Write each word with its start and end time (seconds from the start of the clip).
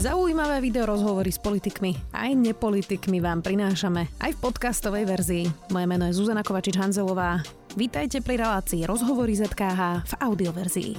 Zaujímavé 0.00 0.64
video 0.64 0.88
rozhovory 0.88 1.28
s 1.28 1.36
politikmi 1.36 1.92
aj 2.16 2.32
nepolitikmi 2.32 3.20
vám 3.20 3.44
prinášame 3.44 4.08
aj 4.24 4.32
v 4.32 4.38
podcastovej 4.40 5.04
verzii. 5.04 5.44
Moje 5.76 5.84
meno 5.84 6.08
je 6.08 6.16
Zuzana 6.16 6.40
Kovačič-Hanzelová. 6.40 7.44
Vítajte 7.76 8.24
pri 8.24 8.40
relácii 8.40 8.88
Rozhovory 8.88 9.36
ZKH 9.36 10.08
v 10.08 10.12
audioverzii. 10.24 10.92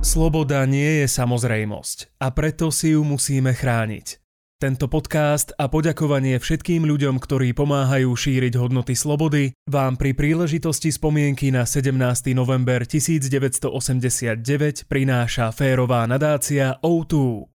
Sloboda 0.00 0.64
nie 0.64 1.04
je 1.04 1.06
samozrejmosť 1.12 2.16
a 2.24 2.32
preto 2.32 2.72
si 2.72 2.96
ju 2.96 3.04
musíme 3.04 3.52
chrániť. 3.52 4.19
Tento 4.60 4.92
podcast 4.92 5.56
a 5.56 5.72
poďakovanie 5.72 6.36
všetkým 6.36 6.84
ľuďom, 6.84 7.16
ktorí 7.16 7.56
pomáhajú 7.56 8.12
šíriť 8.12 8.60
hodnoty 8.60 8.92
slobody, 8.92 9.56
vám 9.64 9.96
pri 9.96 10.12
príležitosti 10.12 10.92
spomienky 10.92 11.48
na 11.48 11.64
17. 11.64 11.96
november 12.36 12.84
1989 12.84 14.84
prináša 14.84 15.48
férová 15.56 16.04
nadácia 16.04 16.76
O2. 16.84 17.48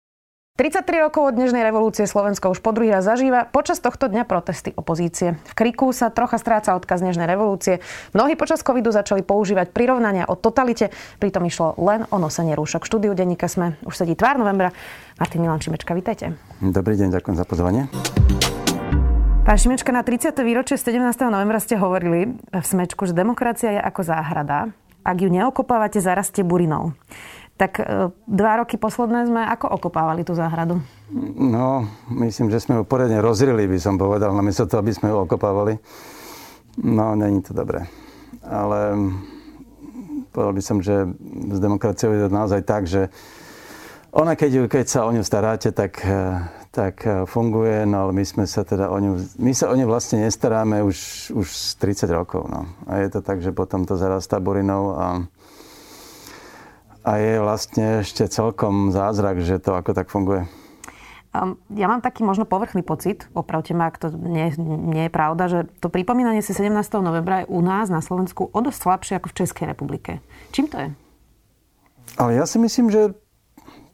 33 0.56 1.04
rokov 1.04 1.20
od 1.28 1.36
dnešnej 1.36 1.68
revolúcie 1.68 2.07
Slovensko 2.07 2.48
už 2.56 2.64
po 2.64 2.71
druhý 2.71 2.88
raz 2.88 3.04
zažíva 3.04 3.43
počas 3.43 3.84
tohto 3.84 4.07
dňa 4.07 4.24
protesty 4.24 4.71
opozície. 4.71 5.36
V 5.36 5.52
kriku 5.52 5.92
sa 5.92 6.07
trocha 6.07 6.39
stráca 6.39 6.79
odkaz 6.79 7.04
dnešnej 7.04 7.28
revolúcie. 7.28 7.84
Mnohí 8.16 8.39
počas 8.39 8.64
covidu 8.64 8.88
začali 8.88 9.20
používať 9.20 9.76
prirovnania 9.76 10.24
o 10.24 10.39
totalite, 10.39 10.96
pritom 11.20 11.43
išlo 11.43 11.76
len 11.76 12.07
o 12.07 12.15
nosenie 12.24 12.56
rúšok. 12.56 12.88
Štúdiu 12.88 13.12
denníka 13.12 13.52
sme 13.52 13.76
už 13.84 14.00
sedí 14.00 14.15
tvár 14.15 14.39
novembra. 14.39 14.71
Martin 15.20 15.43
Milan 15.43 15.60
Šimečka, 15.60 15.92
vítajte. 15.92 16.39
Dobrý 16.64 16.96
deň, 17.04 17.12
ďakujem 17.20 17.36
za 17.36 17.43
pozvanie. 17.43 17.92
Pán 19.43 19.60
Šimečka, 19.60 19.92
na 19.92 20.07
30. 20.07 20.40
výročie 20.40 20.79
17. 20.79 21.04
novembra 21.36 21.60
ste 21.60 21.76
hovorili 21.76 22.32
v 22.32 22.64
Smečku, 22.64 23.04
že 23.04 23.12
demokracia 23.12 23.76
je 23.76 23.82
ako 23.84 24.07
záhrada. 24.07 24.71
Ak 25.04 25.20
ju 25.20 25.28
neokopávate, 25.28 26.00
zarastie 26.00 26.48
burinou. 26.48 26.96
Tak 27.55 27.79
e, 27.79 28.11
dva 28.27 28.59
roky 28.59 28.75
posledné 28.75 29.32
sme 29.32 29.47
ako 29.47 29.79
okopávali 29.79 30.27
tú 30.27 30.36
záhradu? 30.36 30.83
No, 31.39 31.87
myslím, 32.11 32.52
že 32.52 32.59
sme 32.59 32.81
ju 32.81 32.84
poriadne 32.84 33.23
rozrili, 33.23 33.64
by 33.64 33.80
som 33.80 33.95
povedal, 33.95 34.36
namiesto 34.36 34.67
toho, 34.67 34.84
aby 34.84 34.92
sme 34.92 35.08
ju 35.12 35.23
okopávali. 35.23 35.80
No, 36.84 37.16
není 37.16 37.39
to 37.39 37.56
dobré. 37.56 37.88
Ale 38.44 39.00
povedal 40.36 40.52
by 40.52 40.64
som, 40.64 40.84
že 40.84 41.08
s 41.47 41.59
demokraciou 41.64 42.12
je 42.12 42.22
to 42.28 42.30
naozaj 42.30 42.62
tak, 42.67 42.92
že 42.92 43.08
ona, 44.16 44.36
keď, 44.36 44.72
keď 44.72 44.86
sa 44.88 45.08
o 45.08 45.12
ňu 45.12 45.23
staráte, 45.23 45.72
tak, 45.72 46.00
e, 46.03 46.40
tak 46.75 47.03
e, 47.08 47.23
funguje, 47.23 47.88
no 47.88 48.08
ale 48.08 48.12
my 48.16 48.23
sme 48.23 48.44
sa 48.47 48.67
teda 48.67 48.92
o 48.92 49.00
ňu, 49.00 49.19
my 49.40 49.52
sa 49.56 49.72
o 49.72 49.75
ňu 49.75 49.88
vlastne 49.88 50.23
nestaráme 50.23 50.84
už, 50.84 51.31
už 51.36 51.47
30 51.80 52.12
rokov, 52.12 52.47
no. 52.47 52.67
A 52.88 53.03
je 53.03 53.12
to 53.12 53.19
tak, 53.19 53.40
že 53.40 53.56
potom 53.56 53.84
to 53.84 54.00
zarastá 54.00 54.40
burinou 54.40 54.95
a 54.95 55.06
a 57.06 57.22
je 57.22 57.38
vlastne 57.38 58.02
ešte 58.02 58.25
celkom 58.25 58.89
zázrak, 58.89 59.45
že 59.45 59.61
to 59.61 59.78
ako 59.78 59.94
tak 59.94 60.09
funguje. 60.09 60.50
Um, 61.36 61.59
ja 61.70 61.86
mám 61.86 62.00
taký 62.00 62.23
možno 62.23 62.47
povrchný 62.47 62.81
pocit, 62.81 63.28
opravte 63.36 63.75
ma, 63.75 63.92
ak 63.92 64.00
to 64.00 64.08
nie, 64.09 64.56
nie 64.58 65.06
je 65.06 65.12
pravda, 65.12 65.44
že 65.52 65.59
to 65.84 65.92
pripomínanie 65.92 66.39
si 66.42 66.56
17. 66.56 66.73
novembra 67.03 67.44
je 67.44 67.52
u 67.52 67.59
nás 67.59 67.92
na 67.92 68.00
Slovensku 68.00 68.50
o 68.50 68.59
dosť 68.64 68.80
slabšie 68.80 69.14
ako 69.20 69.28
v 69.30 69.38
Českej 69.44 69.66
republike. 69.70 70.12
Čím 70.56 70.72
to 70.72 70.78
je? 70.80 70.89
Ale 72.16 72.31
ja 72.39 72.47
si 72.47 72.56
myslím, 72.58 72.88
že 72.88 73.14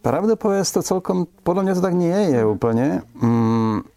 pravda 0.05 0.37
povedať 0.37 0.69
to 0.69 0.85
celkom, 0.85 1.25
podľa 1.41 1.63
mňa 1.65 1.73
to 1.73 1.85
tak 1.85 1.95
nie 1.97 2.19
je 2.29 2.41
úplne. 2.45 3.01
Mm, 3.17 3.89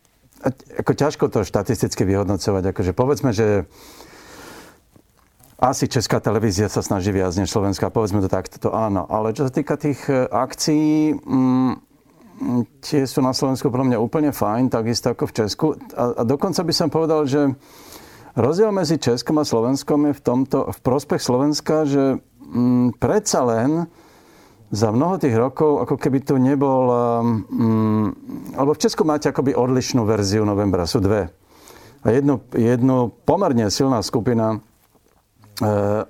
ako 0.81 0.93
ťažko 0.97 1.25
to 1.29 1.45
štatisticky 1.45 2.05
vyhodnocovať. 2.09 2.73
Akože 2.73 2.93
povedzme, 2.97 3.37
že 3.37 3.69
asi 5.65 5.89
Česká 5.89 6.21
televízia 6.21 6.69
sa 6.69 6.85
snaží 6.85 7.09
viac 7.09 7.33
než 7.41 7.49
Slovenská, 7.49 7.89
povedzme 7.89 8.21
to 8.21 8.29
takto, 8.29 8.61
to 8.61 8.71
áno. 8.77 9.09
Ale 9.09 9.33
čo 9.33 9.49
sa 9.49 9.53
týka 9.53 9.81
tých 9.81 9.97
e, 10.13 10.29
akcií, 10.29 11.17
mm, 11.17 11.73
tie 12.85 13.09
sú 13.09 13.25
na 13.25 13.33
Slovensku 13.33 13.73
pre 13.73 13.81
mňa 13.81 13.97
úplne 13.97 14.29
fajn, 14.29 14.69
takisto 14.69 15.17
ako 15.17 15.25
v 15.25 15.33
Česku. 15.33 15.67
A, 15.97 16.21
a 16.21 16.23
dokonca 16.29 16.61
by 16.61 16.73
som 16.77 16.93
povedal, 16.93 17.25
že 17.25 17.57
rozdiel 18.37 18.77
medzi 18.77 19.01
Českom 19.01 19.41
a 19.41 19.49
Slovenskom 19.49 20.13
je 20.13 20.13
v, 20.13 20.21
tomto, 20.21 20.69
v 20.69 20.79
prospech 20.85 21.25
Slovenska, 21.25 21.89
že 21.89 22.21
mm, 22.45 23.01
predsa 23.01 23.41
len 23.49 23.89
za 24.69 24.93
mnoho 24.93 25.17
tých 25.17 25.33
rokov, 25.33 25.81
ako 25.89 25.97
keby 25.97 26.29
tu 26.29 26.37
nebol... 26.37 26.93
Mm, 27.49 28.07
alebo 28.61 28.77
v 28.77 28.83
Česku 28.85 29.09
máte 29.09 29.33
akoby 29.33 29.57
odlišnú 29.57 30.05
verziu 30.05 30.45
novembra, 30.45 30.85
sú 30.85 31.01
dve. 31.01 31.33
A 32.05 32.13
jednu, 32.13 32.45
jednu 32.53 33.17
pomerne 33.25 33.73
silná 33.73 34.05
skupina 34.05 34.61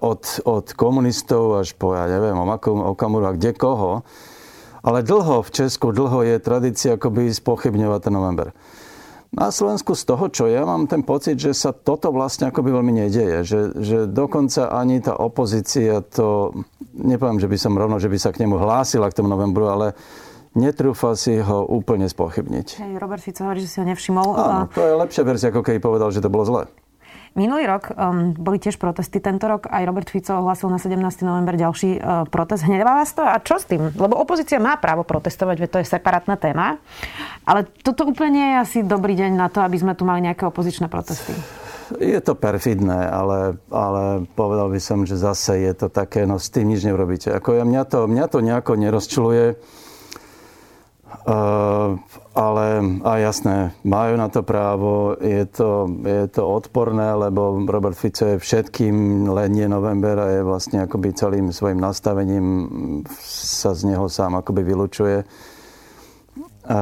od, 0.01 0.23
od 0.49 0.67
komunistov 0.73 1.61
až 1.61 1.77
po, 1.77 1.93
ja 1.93 2.09
neviem, 2.09 2.39
Okamuru 2.39 3.29
a 3.29 3.37
kde 3.37 3.53
koho. 3.53 4.07
Ale 4.85 5.01
dlho 5.01 5.41
v 5.41 5.51
Česku, 5.51 5.97
dlho 5.97 6.25
je 6.29 6.37
tradícia 6.41 7.01
akoby 7.01 7.33
spochybňovať 7.33 8.01
ten 8.05 8.13
november. 8.13 8.53
Na 9.35 9.51
Slovensku 9.51 9.99
z 9.99 10.05
toho, 10.07 10.31
čo 10.31 10.45
ja 10.47 10.63
mám 10.63 10.87
ten 10.87 11.03
pocit, 11.03 11.41
že 11.43 11.57
sa 11.57 11.75
toto 11.75 12.15
vlastne 12.15 12.55
akoby 12.55 12.71
veľmi 12.71 12.93
nedieje. 13.03 13.43
Že, 13.43 13.61
že 13.83 13.99
dokonca 14.07 14.71
ani 14.71 15.03
tá 15.03 15.19
opozícia 15.19 16.07
to, 16.07 16.55
nepoviem, 16.95 17.43
že 17.43 17.51
by 17.51 17.59
som 17.59 17.75
rovno, 17.75 17.99
že 17.99 18.07
by 18.07 18.19
sa 18.21 18.31
k 18.31 18.47
nemu 18.47 18.61
hlásila 18.61 19.11
k 19.11 19.17
tomu 19.19 19.33
novembru, 19.33 19.67
ale 19.67 19.99
netrúfa 20.55 21.19
si 21.19 21.35
ho 21.43 21.67
úplne 21.67 22.07
spochybniť. 22.07 22.95
Robert 22.95 23.25
Fico 23.25 23.43
hovorí, 23.43 23.67
že 23.67 23.75
si 23.75 23.83
ho 23.83 23.87
nevšimol. 23.91 24.39
Áno, 24.39 24.71
to 24.71 24.87
je 24.87 24.93
lepšia 25.03 25.27
verzia, 25.27 25.51
ako 25.51 25.67
keď 25.67 25.83
povedal, 25.83 26.15
že 26.15 26.23
to 26.23 26.31
bolo 26.31 26.47
zle. 26.47 26.63
Minulý 27.35 27.67
rok 27.67 27.91
um, 27.91 28.31
boli 28.31 28.63
tiež 28.63 28.79
protesty. 28.79 29.19
Tento 29.19 29.51
rok 29.51 29.67
aj 29.67 29.83
Robert 29.83 30.07
Fico 30.07 30.39
ohlasil 30.39 30.71
na 30.71 30.79
17. 30.79 31.03
november 31.27 31.59
ďalší 31.59 31.99
uh, 31.99 32.23
protest. 32.31 32.63
Hnevá 32.63 33.03
vás 33.03 33.11
to? 33.11 33.27
A 33.27 33.43
čo 33.43 33.59
s 33.59 33.67
tým? 33.67 33.91
Lebo 33.91 34.15
opozícia 34.15 34.63
má 34.63 34.79
právo 34.79 35.03
protestovať, 35.03 35.57
veď 35.59 35.71
to 35.75 35.79
je 35.83 35.91
separátna 35.99 36.39
téma. 36.39 36.79
Ale 37.43 37.67
toto 37.83 38.07
úplne 38.07 38.39
je 38.39 38.55
asi 38.63 38.79
dobrý 38.87 39.19
deň 39.19 39.35
na 39.35 39.51
to, 39.51 39.67
aby 39.67 39.75
sme 39.75 39.99
tu 39.99 40.07
mali 40.07 40.23
nejaké 40.23 40.47
opozičné 40.47 40.87
protesty. 40.87 41.35
Je 41.99 42.17
to 42.23 42.39
perfidné, 42.39 43.11
ale, 43.11 43.59
ale 43.69 44.31
povedal 44.39 44.71
by 44.71 44.79
som, 44.79 45.03
že 45.03 45.19
zase 45.19 45.59
je 45.67 45.75
to 45.75 45.91
také, 45.91 46.31
no 46.31 46.39
s 46.39 46.55
tým 46.55 46.71
nič 46.71 46.87
neurobíte. 46.87 47.35
Ako 47.35 47.59
ja, 47.59 47.67
mňa, 47.67 47.83
to, 47.91 48.07
mňa 48.07 48.27
to 48.31 48.39
nejako 48.47 48.73
nerozčuluje. 48.79 49.59
Uh, 51.25 51.97
ale 52.37 52.85
a 53.01 53.17
jasné, 53.17 53.73
majú 53.81 54.21
na 54.21 54.29
to 54.29 54.45
právo, 54.45 55.17
je 55.17 55.49
to, 55.49 55.89
je 56.05 56.29
to 56.29 56.45
odporné, 56.45 57.17
lebo 57.17 57.65
Robert 57.65 57.97
Fico 57.97 58.29
je 58.29 58.37
všetkým, 58.37 59.25
len 59.33 59.57
november 59.65 60.21
a 60.21 60.29
je 60.29 60.43
vlastne 60.45 60.85
akoby 60.85 61.17
celým 61.17 61.49
svojim 61.49 61.81
nastavením 61.81 62.47
sa 63.25 63.73
z 63.73 63.97
neho 63.97 64.05
sám 64.05 64.37
akoby 64.37 64.69
vylučuje. 64.69 65.25
A, 66.69 66.81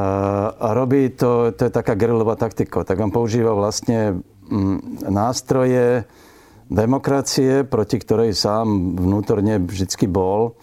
a 0.59 0.69
robí 0.75 1.15
to, 1.15 1.55
to 1.55 1.71
je 1.71 1.71
taká 1.71 1.95
gerilová 1.95 2.35
taktika. 2.35 2.83
Tak 2.83 2.99
on 2.99 3.15
používa 3.15 3.55
vlastne 3.55 4.27
mm, 4.51 5.07
nástroje 5.07 6.03
demokracie, 6.67 7.63
proti 7.63 8.03
ktorej 8.03 8.35
sám 8.35 8.99
vnútorne 8.99 9.63
vždycky 9.63 10.11
bol, 10.11 10.59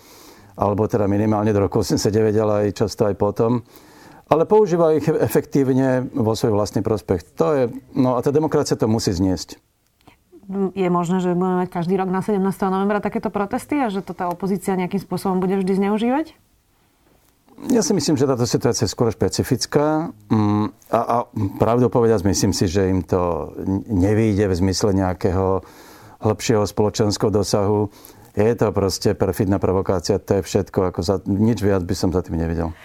alebo 0.60 0.92
teda 0.92 1.08
minimálne 1.08 1.56
do 1.56 1.64
roku 1.64 1.80
89, 1.80 2.36
ale 2.36 2.54
aj 2.68 2.86
často 2.86 3.08
aj 3.08 3.16
potom 3.16 3.64
ale 4.30 4.46
používa 4.46 4.94
ich 4.94 5.10
efektívne 5.10 6.06
vo 6.14 6.38
svoj 6.38 6.54
vlastný 6.54 6.86
prospech. 6.86 7.34
To 7.42 7.46
je, 7.58 7.64
no 7.98 8.14
a 8.14 8.22
tá 8.22 8.30
demokracia 8.30 8.78
to 8.78 8.86
musí 8.86 9.10
zniesť. 9.10 9.58
Je 10.74 10.90
možné, 10.90 11.22
že 11.22 11.38
budeme 11.38 11.66
mať 11.66 11.70
každý 11.70 11.94
rok 11.98 12.10
na 12.10 12.26
17. 12.26 12.42
novembra 12.70 13.02
takéto 13.02 13.30
protesty 13.30 13.78
a 13.78 13.94
že 13.94 14.02
to 14.02 14.18
tá 14.18 14.30
opozícia 14.30 14.74
nejakým 14.78 15.02
spôsobom 15.02 15.38
bude 15.42 15.58
vždy 15.58 15.78
zneužívať? 15.78 16.34
Ja 17.70 17.84
si 17.84 17.92
myslím, 17.92 18.16
že 18.16 18.26
táto 18.26 18.48
situácia 18.48 18.88
je 18.88 18.94
skôr 18.94 19.12
špecifická 19.12 20.16
mm, 20.32 20.90
a, 20.90 21.00
a 21.02 21.18
pravdu 21.60 21.92
povedať, 21.92 22.24
myslím 22.24 22.56
si, 22.56 22.72
že 22.72 22.88
im 22.88 23.04
to 23.04 23.52
nevíde 23.92 24.48
v 24.48 24.58
zmysle 24.58 24.96
nejakého 24.96 25.62
lepšieho 26.24 26.64
spoločenského 26.66 27.30
dosahu. 27.30 27.92
Je 28.38 28.54
to 28.54 28.70
proste 28.70 29.18
perfidná 29.18 29.58
provokácia, 29.58 30.22
to 30.22 30.40
je 30.40 30.42
všetko. 30.46 30.94
Ako 30.94 31.00
za, 31.02 31.16
nič 31.26 31.66
viac 31.66 31.82
by 31.82 31.96
som 31.98 32.10
za 32.14 32.22
tým 32.22 32.38
nevidel. 32.38 32.76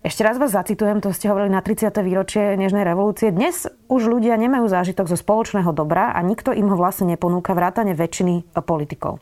Ešte 0.00 0.24
raz 0.24 0.40
vás 0.40 0.56
zacitujem, 0.56 1.04
to 1.04 1.12
ste 1.12 1.28
hovorili 1.28 1.52
na 1.52 1.60
30. 1.60 1.92
výročie 2.00 2.56
Nežnej 2.56 2.88
revolúcie. 2.88 3.28
Dnes 3.28 3.68
už 3.90 4.06
ľudia 4.06 4.38
nemajú 4.38 4.70
zážitok 4.70 5.10
zo 5.10 5.18
spoločného 5.18 5.74
dobra 5.74 6.14
a 6.14 6.22
nikto 6.22 6.54
im 6.54 6.70
ho 6.70 6.78
vlastne 6.78 7.10
neponúka 7.10 7.58
vrátane 7.58 7.98
väčšiny 7.98 8.54
politikov. 8.62 9.18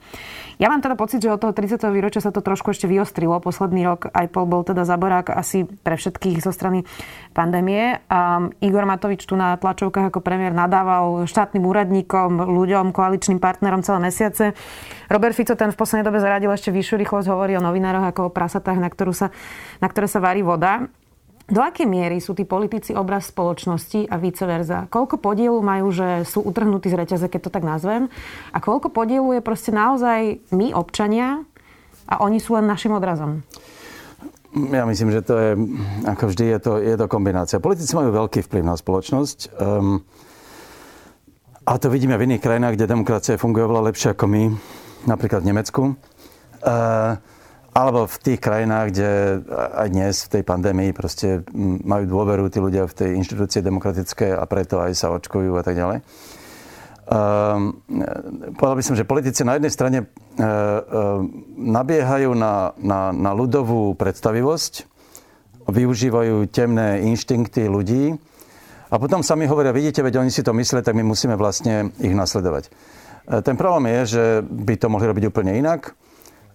Ja 0.58 0.68
mám 0.68 0.82
teda 0.82 0.98
pocit, 0.98 1.22
že 1.22 1.30
od 1.30 1.38
toho 1.38 1.54
30. 1.54 1.78
výročia 1.94 2.18
sa 2.18 2.34
to 2.34 2.42
trošku 2.42 2.74
ešte 2.74 2.90
vyostrilo. 2.90 3.38
Posledný 3.38 3.86
rok 3.86 4.10
aj 4.10 4.26
pol 4.28 4.44
bol 4.44 4.66
teda 4.66 4.82
zaborák 4.82 5.30
asi 5.30 5.64
pre 5.64 5.94
všetkých 5.94 6.42
zo 6.42 6.50
strany 6.50 6.82
pandémie. 7.30 8.02
A 8.10 8.50
Igor 8.58 8.82
Matovič 8.82 9.22
tu 9.22 9.38
na 9.38 9.54
tlačovkách 9.54 10.10
ako 10.10 10.18
premiér 10.18 10.50
nadával 10.50 11.30
štátnym 11.30 11.62
úradníkom, 11.62 12.42
ľuďom, 12.42 12.90
koaličným 12.90 13.38
partnerom 13.38 13.86
celé 13.86 14.10
mesiace. 14.10 14.50
Robert 15.06 15.38
Fico 15.38 15.54
ten 15.54 15.70
v 15.70 15.78
poslednej 15.78 16.04
dobe 16.04 16.18
zaradil 16.18 16.50
ešte 16.50 16.74
vyššiu 16.74 17.06
rýchlosť, 17.06 17.30
hovorí 17.30 17.54
o 17.54 17.62
novinároch 17.62 18.10
ako 18.10 18.20
o 18.26 18.34
prasatách, 18.34 18.82
na, 18.82 18.90
ktorú 18.90 19.14
sa, 19.14 19.30
na 19.78 19.86
ktoré 19.86 20.10
sa 20.10 20.18
varí 20.18 20.42
voda. 20.42 20.90
Do 21.48 21.64
akej 21.64 21.88
miery 21.88 22.20
sú 22.20 22.36
tí 22.36 22.44
politici 22.44 22.92
obraz 22.92 23.32
spoločnosti 23.32 24.04
a 24.12 24.20
vice 24.20 24.44
versa? 24.44 24.84
Koľko 24.92 25.16
podielu 25.16 25.56
majú, 25.64 25.88
že 25.88 26.28
sú 26.28 26.44
utrhnutí 26.44 26.92
z 26.92 27.00
reťaze, 27.00 27.24
keď 27.32 27.48
to 27.48 27.54
tak 27.56 27.64
nazvem? 27.64 28.12
A 28.52 28.60
koľko 28.60 28.92
podielu 28.92 29.40
je 29.40 29.40
proste 29.40 29.72
naozaj 29.72 30.44
my, 30.52 30.76
občania, 30.76 31.48
a 32.04 32.20
oni 32.20 32.36
sú 32.36 32.52
len 32.56 32.68
našim 32.68 32.92
odrazom? 32.92 33.44
Ja 34.52 34.84
myslím, 34.88 35.12
že 35.12 35.24
to 35.24 35.34
je, 35.36 35.50
ako 36.08 36.32
vždy, 36.32 36.44
je 36.56 36.58
to, 36.60 36.72
je 36.80 36.94
to 36.96 37.06
kombinácia. 37.08 37.60
Politici 37.60 37.92
majú 37.92 38.12
veľký 38.12 38.44
vplyv 38.44 38.64
na 38.64 38.76
spoločnosť. 38.76 39.38
Um, 39.60 40.04
a 41.68 41.76
to 41.76 41.92
vidíme 41.92 42.16
v 42.16 42.28
iných 42.28 42.44
krajinách, 42.44 42.76
kde 42.80 42.92
demokracia 42.92 43.40
funguje 43.40 43.68
oveľa 43.68 43.92
lepšie 43.92 44.16
ako 44.16 44.24
my, 44.24 44.42
napríklad 45.04 45.44
v 45.44 45.48
Nemecku. 45.52 45.82
Uh, 46.64 47.20
alebo 47.78 48.10
v 48.10 48.18
tých 48.18 48.40
krajinách, 48.42 48.86
kde 48.90 49.10
aj 49.54 49.88
dnes 49.94 50.14
v 50.26 50.30
tej 50.34 50.42
pandémii 50.42 50.90
proste 50.90 51.46
majú 51.86 52.10
dôveru 52.10 52.50
tí 52.50 52.58
ľudia 52.58 52.90
v 52.90 52.96
tej 52.98 53.10
inštitúcie 53.22 53.62
demokratické 53.62 54.34
a 54.34 54.42
preto 54.50 54.82
aj 54.82 54.98
sa 54.98 55.14
očkujú 55.14 55.54
a 55.54 55.62
tak 55.62 55.78
ďalej. 55.78 56.02
Um, 57.08 57.80
povedal 58.58 58.76
by 58.76 58.84
som, 58.84 58.98
že 58.98 59.08
politici 59.08 59.40
na 59.40 59.56
jednej 59.56 59.72
strane 59.72 59.98
uh, 60.04 61.24
nabiehajú 61.56 62.34
na, 62.36 62.76
na, 62.76 63.14
na 63.14 63.32
ľudovú 63.32 63.96
predstavivosť, 63.96 64.84
využívajú 65.70 66.50
temné 66.52 67.06
inštinkty 67.08 67.64
ľudí 67.64 68.12
a 68.92 68.94
potom 69.00 69.24
sami 69.24 69.48
hovoria, 69.48 69.72
vidíte, 69.72 70.04
veď 70.04 70.20
oni 70.20 70.28
si 70.34 70.44
to 70.44 70.52
myslia, 70.52 70.84
tak 70.84 70.98
my 70.98 71.04
musíme 71.06 71.38
vlastne 71.38 71.94
ich 71.96 72.12
nasledovať. 72.12 72.68
Uh, 73.24 73.40
ten 73.40 73.56
problém 73.56 73.88
je, 74.02 74.18
že 74.18 74.24
by 74.44 74.74
to 74.76 74.92
mohli 74.92 75.08
robiť 75.08 75.24
úplne 75.30 75.56
inak. 75.56 75.94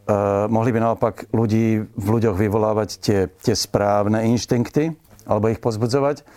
Uh, 0.04 0.52
mohli 0.52 0.76
by 0.76 0.84
naopak 0.84 1.32
ľudí 1.32 1.80
v 1.80 2.08
ľuďoch 2.12 2.36
vyvolávať 2.36 2.90
tie, 3.00 3.20
tie 3.40 3.56
správne 3.56 4.28
inštinkty 4.28 4.92
alebo 5.24 5.48
ich 5.48 5.64
pozbudzovať. 5.64 6.28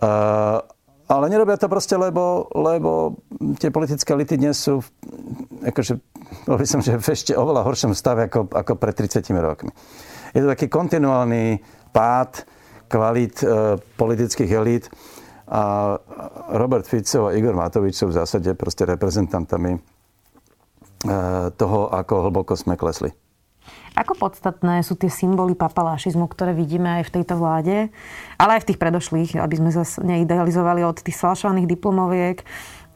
Uh, 0.00 0.64
ale 1.06 1.30
nerobia 1.30 1.54
to 1.54 1.70
proste, 1.70 1.94
lebo, 1.94 2.50
lebo 2.50 3.20
tie 3.62 3.70
politické 3.70 4.10
elity 4.10 4.34
dnes 4.40 4.58
sú, 4.58 4.82
akože, 5.62 6.02
by 6.50 6.66
som, 6.66 6.82
že 6.82 6.98
v 6.98 7.06
ešte 7.06 7.32
oveľa 7.38 7.62
horšom 7.62 7.94
stave 7.94 8.26
ako, 8.26 8.50
ako 8.50 8.72
pred 8.74 9.06
30 9.06 9.22
rokmi. 9.38 9.70
Je 10.34 10.42
to 10.42 10.50
taký 10.50 10.66
kontinuálny 10.66 11.62
pád 11.94 12.42
kvalít 12.90 13.38
e, 13.46 13.78
politických 13.78 14.50
elít 14.50 14.90
a 15.46 15.94
Robert 16.58 16.90
Fico 16.90 17.30
a 17.30 17.34
Igor 17.38 17.54
Matovič 17.54 18.02
sú 18.02 18.10
v 18.10 18.18
zásade 18.18 18.50
proste 18.58 18.82
reprezentantami 18.82 19.78
toho, 21.56 21.88
ako 21.90 22.28
hlboko 22.28 22.58
sme 22.58 22.74
klesli. 22.74 23.14
Ako 23.96 24.12
podstatné 24.12 24.84
sú 24.84 24.92
tie 24.92 25.08
symboly 25.08 25.56
papalášizmu, 25.56 26.28
ktoré 26.28 26.52
vidíme 26.52 27.00
aj 27.00 27.08
v 27.08 27.14
tejto 27.16 27.40
vláde, 27.40 27.88
ale 28.36 28.60
aj 28.60 28.68
v 28.68 28.68
tých 28.72 28.80
predošlých, 28.80 29.30
aby 29.40 29.54
sme 29.56 29.70
sa 29.72 29.88
neidealizovali 30.04 30.84
od 30.84 31.00
tých 31.00 31.16
falšovaných 31.16 31.64
diplomoviek 31.64 32.44
eh, 32.44 32.50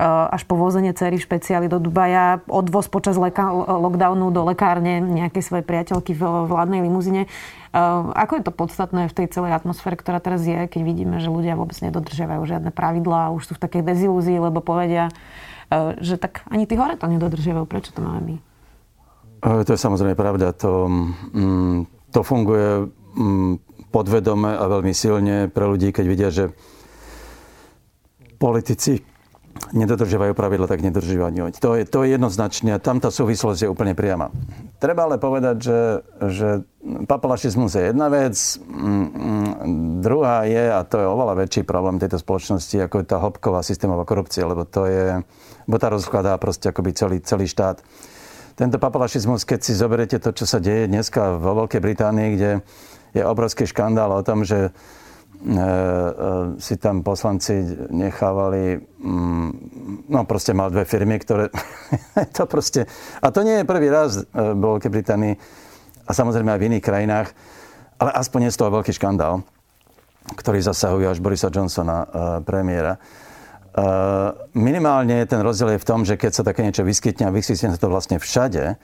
až 0.05 0.45
po 0.45 0.61
vozenie 0.61 0.93
cery 0.93 1.17
v 1.17 1.25
špeciáli 1.25 1.73
do 1.73 1.81
Dubaja, 1.81 2.45
odvoz 2.45 2.93
počas 2.93 3.17
leka- 3.17 3.49
lockdownu 3.81 4.29
do 4.29 4.45
lekárne 4.45 5.01
nejakej 5.01 5.41
svojej 5.41 5.65
priateľky 5.65 6.13
v 6.13 6.21
vládnej 6.53 6.85
limuzine. 6.85 7.25
Eh, 7.25 7.81
ako 8.13 8.37
je 8.37 8.45
to 8.45 8.53
podstatné 8.53 9.09
v 9.09 9.17
tej 9.17 9.33
celej 9.33 9.57
atmosfére, 9.57 9.97
ktorá 9.97 10.21
teraz 10.21 10.45
je, 10.45 10.69
keď 10.69 10.85
vidíme, 10.85 11.17
že 11.17 11.33
ľudia 11.33 11.57
vôbec 11.57 11.81
nedodržiavajú 11.81 12.45
žiadne 12.45 12.77
pravidlá, 12.77 13.33
už 13.33 13.49
sú 13.49 13.53
v 13.57 13.63
takej 13.65 13.89
dezilúzii, 13.89 14.37
lebo 14.37 14.61
povedia, 14.61 15.09
že 16.03 16.19
tak 16.19 16.43
ani 16.51 16.67
tí 16.67 16.75
hore 16.75 16.99
to 16.99 17.07
nedodržiavajú. 17.07 17.65
Prečo 17.71 17.95
to 17.95 18.03
máme 18.03 18.21
my? 18.27 18.37
E, 19.41 19.65
to 19.65 19.71
je 19.73 19.81
samozrejme 19.81 20.19
pravda. 20.19 20.53
To, 20.61 20.91
mm, 20.91 22.11
to 22.11 22.21
funguje 22.27 22.91
mm, 23.15 23.53
podvedome 23.95 24.55
a 24.55 24.65
veľmi 24.67 24.95
silne 24.95 25.47
pre 25.51 25.67
ľudí, 25.67 25.95
keď 25.95 26.05
vidia, 26.07 26.31
že 26.31 26.51
politici 28.41 29.03
nedodržiavajú 29.71 30.33
pravidla, 30.33 30.67
tak 30.67 30.81
nedodržiavajú. 30.81 31.53
To 31.61 31.77
je, 31.77 31.83
to 31.85 31.99
je 32.03 32.17
jednoznačne, 32.17 32.81
tam 32.81 32.99
tá 32.99 33.13
súvislosť 33.13 33.67
je 33.67 33.69
úplne 33.69 33.93
priama. 33.93 34.33
Treba 34.81 35.05
ale 35.05 35.21
povedať, 35.21 35.57
že, 35.61 35.81
že 36.33 36.49
papalašizmus 37.05 37.77
je 37.77 37.85
jedna 37.93 38.09
vec, 38.09 38.35
mm, 38.57 40.01
druhá 40.01 40.49
je, 40.49 40.65
a 40.73 40.81
to 40.87 40.97
je 41.03 41.07
oveľa 41.07 41.35
väčší 41.45 41.63
problém 41.69 42.01
tejto 42.01 42.19
spoločnosti, 42.19 42.89
ako 42.89 43.05
je 43.05 43.07
tá 43.07 43.17
hĺbková 43.21 43.61
systémová 43.61 44.09
korupcia, 44.09 44.49
lebo 44.49 44.65
to 44.65 44.89
je, 44.89 45.21
bo 45.71 45.79
tá 45.79 45.87
rozkladá 45.87 46.35
proste 46.43 46.67
akoby 46.67 46.91
celý, 46.93 47.17
celý 47.23 47.47
štát 47.47 47.79
tento 48.61 48.77
papalašizmus, 48.77 49.49
keď 49.49 49.61
si 49.65 49.73
zoberiete 49.73 50.21
to, 50.21 50.37
čo 50.37 50.45
sa 50.45 50.61
deje 50.61 50.85
dneska 50.85 51.41
vo 51.41 51.65
Veľkej 51.65 51.81
Británii, 51.81 52.29
kde 52.37 52.51
je 53.17 53.23
obrovský 53.25 53.65
škandál 53.65 54.13
o 54.13 54.21
tom, 54.21 54.45
že 54.45 54.69
e, 54.69 54.71
e, 54.71 55.63
si 56.61 56.77
tam 56.77 57.01
poslanci 57.01 57.57
nechávali, 57.89 58.77
mm, 59.01 59.49
no 60.13 60.29
proste 60.29 60.53
mal 60.53 60.69
dve 60.69 60.85
firmy, 60.85 61.17
ktoré 61.25 61.49
to 62.37 62.45
proste, 62.45 62.85
a 63.25 63.33
to 63.33 63.49
nie 63.49 63.65
je 63.65 63.71
prvý 63.71 63.89
raz 63.89 64.21
e, 64.21 64.29
vo 64.37 64.77
Veľkej 64.77 64.93
Británii 64.93 65.35
a 66.05 66.11
samozrejme 66.13 66.53
aj 66.53 66.61
v 66.61 66.67
iných 66.69 66.85
krajinách, 66.85 67.33
ale 67.97 68.13
aspoň 68.13 68.53
je 68.53 68.55
z 68.55 68.61
toho 68.61 68.77
veľký 68.77 68.93
škandál, 68.93 69.41
ktorý 70.37 70.61
zasahuje 70.61 71.17
až 71.17 71.19
Borisa 71.25 71.49
Johnsona, 71.49 72.05
premiéra. 72.45 73.01
Uh, 73.81 74.37
minimálne 74.53 75.25
ten 75.25 75.41
rozdiel 75.41 75.73
je 75.73 75.81
v 75.81 75.89
tom, 75.89 76.05
že 76.05 76.21
keď 76.21 76.33
sa 76.37 76.45
také 76.45 76.61
niečo 76.61 76.85
vyskytne 76.85 77.25
a 77.25 77.33
vyskytne 77.33 77.73
sa 77.73 77.81
to 77.81 77.89
vlastne 77.89 78.21
všade, 78.21 78.77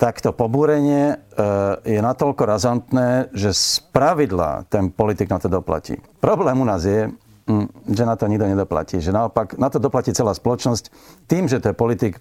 tak 0.00 0.24
to 0.24 0.32
pobúrenie 0.32 1.20
uh, 1.20 1.76
je 1.84 2.00
natoľko 2.00 2.48
razantné, 2.48 3.28
že 3.36 3.52
z 3.52 3.84
pravidla 3.92 4.64
ten 4.72 4.88
politik 4.88 5.28
na 5.28 5.36
to 5.36 5.52
doplatí. 5.52 6.00
Problém 6.24 6.56
u 6.56 6.64
nás 6.64 6.88
je, 6.88 7.12
mm, 7.44 7.92
že 7.92 8.08
na 8.08 8.16
to 8.16 8.24
nikto 8.24 8.48
nedoplatí. 8.48 8.96
Že 8.96 9.12
naopak, 9.12 9.60
na 9.60 9.68
to 9.68 9.76
doplatí 9.76 10.16
celá 10.16 10.32
spoločnosť 10.32 10.88
tým, 11.28 11.44
že 11.44 11.60
ten 11.60 11.76
politik 11.76 12.16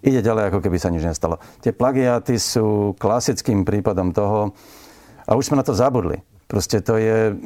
ide 0.00 0.24
ďalej, 0.24 0.48
ako 0.48 0.64
keby 0.64 0.80
sa 0.80 0.88
nič 0.88 1.04
nestalo. 1.04 1.36
Tie 1.60 1.76
plagiáty 1.76 2.40
sú 2.40 2.96
klasickým 2.96 3.68
prípadom 3.68 4.16
toho, 4.16 4.56
a 5.28 5.36
už 5.36 5.52
sme 5.52 5.60
na 5.60 5.66
to 5.68 5.76
zabudli. 5.76 6.24
Proste 6.48 6.80
to 6.82 6.96
je 6.96 7.36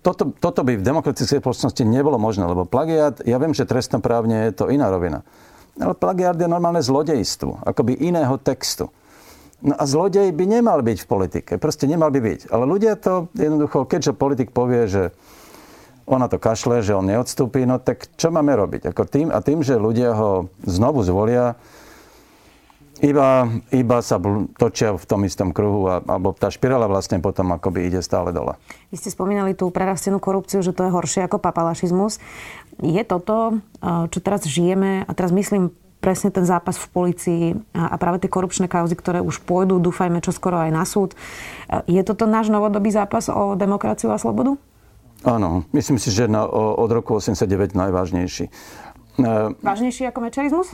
toto, 0.00 0.32
toto 0.32 0.60
by 0.64 0.80
v 0.80 0.86
demokratickej 0.86 1.44
spoločnosti 1.44 1.82
nebolo 1.84 2.16
možné, 2.16 2.48
lebo 2.48 2.64
plagiat, 2.64 3.20
ja 3.24 3.36
viem, 3.36 3.52
že 3.52 3.68
trestnoprávne 3.68 4.50
je 4.50 4.52
to 4.56 4.72
iná 4.72 4.88
rovina. 4.88 5.24
Ale 5.76 5.94
plagiat 5.96 6.36
je 6.40 6.48
normálne 6.48 6.80
zlodejstvo, 6.80 7.64
akoby 7.64 8.00
iného 8.00 8.36
textu. 8.40 8.88
No 9.60 9.76
a 9.76 9.84
zlodej 9.84 10.32
by 10.32 10.44
nemal 10.48 10.80
byť 10.80 10.98
v 11.04 11.08
politike. 11.08 11.52
Proste 11.60 11.84
nemal 11.84 12.08
by 12.08 12.20
byť. 12.24 12.40
Ale 12.48 12.64
ľudia 12.64 12.96
to 12.96 13.28
jednoducho, 13.36 13.84
keďže 13.84 14.16
politik 14.16 14.56
povie, 14.56 14.88
že 14.88 15.12
ona 16.08 16.26
to 16.26 16.40
kašle, 16.40 16.80
že 16.80 16.96
on 16.96 17.06
neodstúpi, 17.06 17.68
no 17.68 17.76
tak 17.78 18.08
čo 18.16 18.32
máme 18.32 18.56
robiť? 18.56 18.90
Ako 18.90 19.04
tým, 19.06 19.28
a 19.30 19.38
tým, 19.44 19.60
že 19.60 19.78
ľudia 19.78 20.16
ho 20.16 20.50
znovu 20.64 21.04
zvolia, 21.04 21.60
iba, 23.00 23.48
iba 23.72 23.98
sa 24.00 24.20
točia 24.56 24.96
v 24.96 25.04
tom 25.04 25.24
istom 25.24 25.50
kruhu, 25.50 25.88
a, 25.88 26.04
alebo 26.04 26.32
tá 26.36 26.52
špirála 26.52 26.88
vlastne 26.88 27.20
potom 27.20 27.52
akoby 27.56 27.88
ide 27.88 28.00
stále 28.00 28.32
dole. 28.32 28.56
Vy 28.92 28.96
ste 29.00 29.10
spomínali 29.12 29.56
tú 29.56 29.68
prerastenú 29.72 30.20
korupciu, 30.20 30.60
že 30.60 30.76
to 30.76 30.86
je 30.88 30.94
horšie 30.94 31.26
ako 31.26 31.40
papalašizmus. 31.40 32.20
Je 32.80 33.02
toto, 33.04 33.60
čo 33.84 34.18
teraz 34.24 34.48
žijeme, 34.48 35.04
a 35.04 35.10
teraz 35.12 35.32
myslím 35.36 35.72
presne 36.00 36.32
ten 36.32 36.48
zápas 36.48 36.80
v 36.80 36.88
policii 36.88 37.44
a 37.76 37.94
práve 38.00 38.24
tie 38.24 38.32
korupčné 38.32 38.66
kauzy, 38.72 38.96
ktoré 38.96 39.20
už 39.20 39.44
pôjdu, 39.44 39.76
dúfajme, 39.76 40.24
čo 40.24 40.32
skoro 40.32 40.56
aj 40.56 40.70
na 40.72 40.88
súd. 40.88 41.12
Je 41.84 42.00
toto 42.00 42.24
náš 42.24 42.48
novodobý 42.48 42.88
zápas 42.88 43.28
o 43.28 43.52
demokraciu 43.52 44.08
a 44.08 44.16
slobodu? 44.16 44.56
Áno, 45.20 45.68
myslím 45.76 46.00
si, 46.00 46.08
že 46.08 46.24
na, 46.24 46.48
od 46.48 46.88
roku 46.88 47.20
89 47.20 47.76
najvážnejší. 47.76 48.48
Vážnejší 49.60 50.08
ako 50.08 50.18
mečerizmus? 50.24 50.72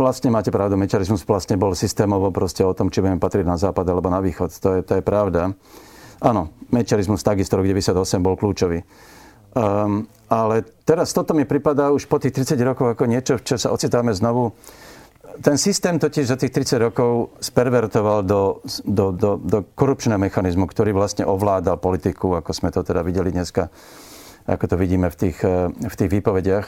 Vlastne 0.00 0.32
máte 0.32 0.48
pravdu, 0.48 0.80
mečarizmus 0.80 1.20
vlastne 1.28 1.60
bol 1.60 1.76
systémovo 1.76 2.32
proste 2.32 2.64
o 2.64 2.72
tom, 2.72 2.88
či 2.88 3.04
budeme 3.04 3.20
patriť 3.20 3.44
na 3.44 3.60
západ 3.60 3.84
alebo 3.84 4.08
na 4.08 4.24
východ. 4.24 4.48
To 4.64 4.68
je, 4.76 4.80
to 4.80 4.92
je 4.98 5.02
pravda. 5.04 5.52
Áno, 6.24 6.56
mečarizmus 6.72 7.20
takisto 7.20 7.60
rok 7.60 7.68
98 7.68 8.24
bol 8.24 8.40
kľúčový. 8.40 8.80
Um, 9.54 10.08
ale 10.32 10.64
teraz 10.88 11.12
toto 11.12 11.36
mi 11.36 11.44
pripadá 11.44 11.92
už 11.92 12.08
po 12.08 12.16
tých 12.16 12.40
30 12.40 12.56
rokov 12.64 12.96
ako 12.96 13.04
niečo, 13.04 13.36
v 13.36 13.44
čo 13.44 13.60
sa 13.60 13.68
ocitáme 13.68 14.16
znovu. 14.16 14.56
Ten 15.44 15.60
systém 15.60 16.00
totiž 16.00 16.24
za 16.24 16.40
tých 16.40 16.50
30 16.50 16.90
rokov 16.90 17.36
spervertoval 17.44 18.24
do, 18.24 18.64
do, 18.88 19.12
do, 19.12 19.36
do 19.36 19.58
korupčného 19.76 20.16
mechanizmu, 20.16 20.64
ktorý 20.64 20.96
vlastne 20.96 21.28
ovládal 21.28 21.76
politiku, 21.76 22.32
ako 22.32 22.50
sme 22.56 22.72
to 22.72 22.80
teda 22.80 23.04
videli 23.04 23.28
dneska, 23.28 23.68
ako 24.48 24.64
to 24.72 24.76
vidíme 24.80 25.12
v 25.12 25.16
tých, 25.20 25.38
eh, 25.44 25.68
v 25.68 25.94
tých 25.94 26.10
výpovediach. 26.10 26.66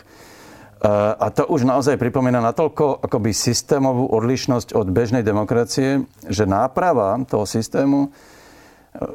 A 1.16 1.32
to 1.32 1.48
už 1.48 1.64
naozaj 1.64 1.96
pripomína 1.96 2.44
natoľko 2.44 3.00
akoby 3.00 3.32
systémovú 3.32 4.12
odlišnosť 4.12 4.76
od 4.76 4.92
bežnej 4.92 5.24
demokracie, 5.24 6.04
že 6.28 6.44
náprava 6.44 7.16
toho 7.24 7.48
systému 7.48 8.12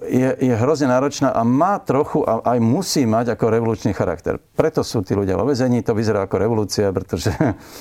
je, 0.10 0.30
je 0.42 0.54
hrozne 0.58 0.90
náročná 0.90 1.34
a 1.34 1.42
má 1.46 1.78
trochu 1.82 2.22
a 2.26 2.42
aj 2.54 2.58
musí 2.62 3.06
mať 3.06 3.38
ako 3.38 3.46
revolučný 3.54 3.94
charakter. 3.94 4.38
Preto 4.38 4.86
sú 4.86 5.02
tí 5.02 5.18
ľudia 5.18 5.38
vo 5.38 5.46
vezení, 5.46 5.82
to 5.82 5.98
vyzerá 5.98 6.26
ako 6.26 6.38
revolúcia, 6.38 6.90
pretože 6.94 7.34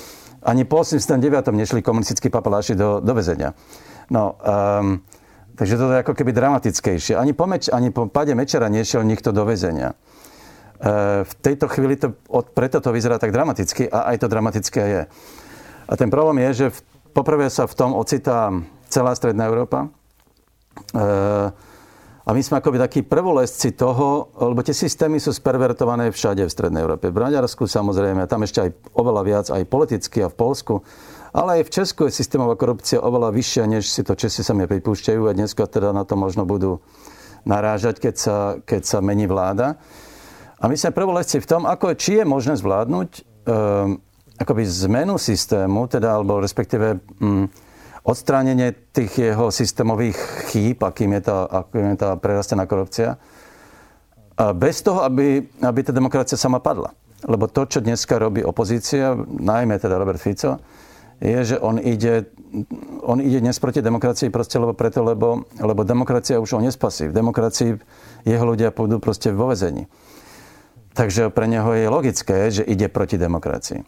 ani 0.50 0.64
po 0.64 0.84
89. 0.84 1.20
nešli 1.52 1.80
komunistickí 1.84 2.32
papaláši 2.32 2.76
do, 2.76 3.00
do 3.00 3.12
väzenia. 3.12 3.52
No, 4.12 4.36
um, 4.40 5.00
takže 5.56 5.74
to 5.76 5.84
je 5.92 6.02
ako 6.02 6.12
keby 6.16 6.30
dramatickejšie. 6.32 7.14
Ani 7.16 7.36
po, 7.36 7.44
meč, 7.48 7.68
ani 7.68 7.92
po 7.92 8.08
pade 8.08 8.32
Mečera 8.36 8.68
nešiel 8.72 9.04
nikto 9.04 9.32
do 9.32 9.44
väzenia. 9.44 9.96
Eh, 10.80 11.20
v 11.28 11.32
tejto 11.44 11.68
chvíli 11.68 12.00
to, 12.00 12.16
preto 12.56 12.80
to 12.80 12.88
vyzerá 12.88 13.20
tak 13.20 13.36
dramaticky 13.36 13.84
a 13.92 14.08
aj 14.08 14.16
to 14.24 14.32
dramatické 14.32 14.80
je. 14.80 15.02
A 15.84 15.92
ten 15.92 16.08
problém 16.08 16.40
je, 16.48 16.50
že 16.64 16.66
poprvé 17.12 17.52
sa 17.52 17.68
v 17.68 17.76
tom 17.76 17.92
ocitá 17.92 18.48
celá 18.88 19.12
Stredná 19.12 19.50
Európa. 19.50 19.90
A 22.30 22.30
my 22.30 22.46
sme 22.46 22.62
akoby 22.62 22.78
takí 22.78 23.00
prvolesci 23.02 23.74
toho, 23.74 24.30
lebo 24.38 24.62
tie 24.62 24.70
systémy 24.70 25.18
sú 25.18 25.34
spervertované 25.34 26.14
všade 26.14 26.46
v 26.46 26.52
Strednej 26.52 26.86
Európe. 26.86 27.10
V 27.10 27.18
Maďarsku 27.18 27.66
samozrejme, 27.66 28.30
tam 28.30 28.46
ešte 28.46 28.70
aj 28.70 28.70
oveľa 28.94 29.22
viac, 29.26 29.46
aj 29.50 29.66
politicky 29.66 30.22
a 30.22 30.30
v 30.30 30.38
Polsku. 30.38 30.74
Ale 31.34 31.58
aj 31.58 31.62
v 31.66 31.74
Česku 31.74 32.00
je 32.06 32.14
systémová 32.14 32.54
korupcia 32.54 33.02
oveľa 33.02 33.34
vyššia, 33.34 33.64
než 33.66 33.90
si 33.90 34.06
to 34.06 34.14
Česi 34.14 34.46
sami 34.46 34.70
pripúšťajú 34.70 35.22
a 35.26 35.34
dneska 35.34 35.66
teda 35.66 35.90
na 35.90 36.06
to 36.06 36.14
možno 36.14 36.46
budú 36.46 36.78
narážať, 37.42 37.98
keď 37.98 38.14
sa, 38.14 38.36
keď 38.62 38.82
sa 38.86 38.98
mení 39.02 39.26
vláda. 39.26 39.82
A 40.60 40.68
my 40.68 40.76
sme 40.76 40.92
prvolesci 40.92 41.40
v 41.40 41.48
tom, 41.48 41.62
ako, 41.64 41.96
či 41.96 42.20
je 42.20 42.24
možné 42.28 42.52
zvládnuť 42.60 43.10
um, 43.48 43.96
akoby 44.36 44.62
zmenu 44.64 45.16
systému, 45.16 45.88
teda, 45.88 46.20
alebo 46.20 46.36
respektíve 46.36 47.00
um, 47.20 47.48
odstránenie 48.04 48.92
tých 48.92 49.32
jeho 49.32 49.48
systémových 49.48 50.16
chýb, 50.52 50.84
akým 50.84 51.16
je 51.16 51.22
tá, 51.24 51.48
akým 51.48 51.96
je 51.96 51.98
tá 52.00 52.16
prerastená 52.20 52.68
korupcia, 52.68 53.16
a 54.40 54.56
bez 54.56 54.80
toho, 54.80 55.04
aby, 55.04 55.44
aby 55.60 55.80
tá 55.84 55.92
demokracia 55.92 56.40
sama 56.40 56.64
padla. 56.64 56.96
Lebo 57.28 57.44
to, 57.44 57.68
čo 57.68 57.84
dneska 57.84 58.16
robí 58.16 58.40
opozícia, 58.40 59.12
najmä 59.28 59.76
teda 59.76 60.00
Robert 60.00 60.16
Fico, 60.16 60.56
je, 61.20 61.36
že 61.44 61.56
on 61.60 61.76
ide, 61.76 62.32
on 63.04 63.20
ide 63.20 63.44
dnes 63.44 63.60
proti 63.60 63.84
demokracii 63.84 64.32
proste 64.32 64.56
lebo 64.56 64.72
preto, 64.72 65.04
lebo, 65.04 65.44
lebo 65.60 65.84
demokracia 65.84 66.40
už 66.40 66.56
ho 66.56 66.64
nespasí. 66.64 67.12
V 67.12 67.16
demokracii 67.16 67.76
jeho 68.24 68.44
ľudia 68.48 68.72
pôjdu 68.72 68.96
proste 68.96 69.28
vo 69.28 69.52
vezení. 69.52 69.84
Takže 71.00 71.32
pre 71.32 71.48
neho 71.48 71.72
je 71.72 71.88
logické, 71.88 72.52
že 72.52 72.60
ide 72.60 72.92
proti 72.92 73.16
demokracii. 73.16 73.80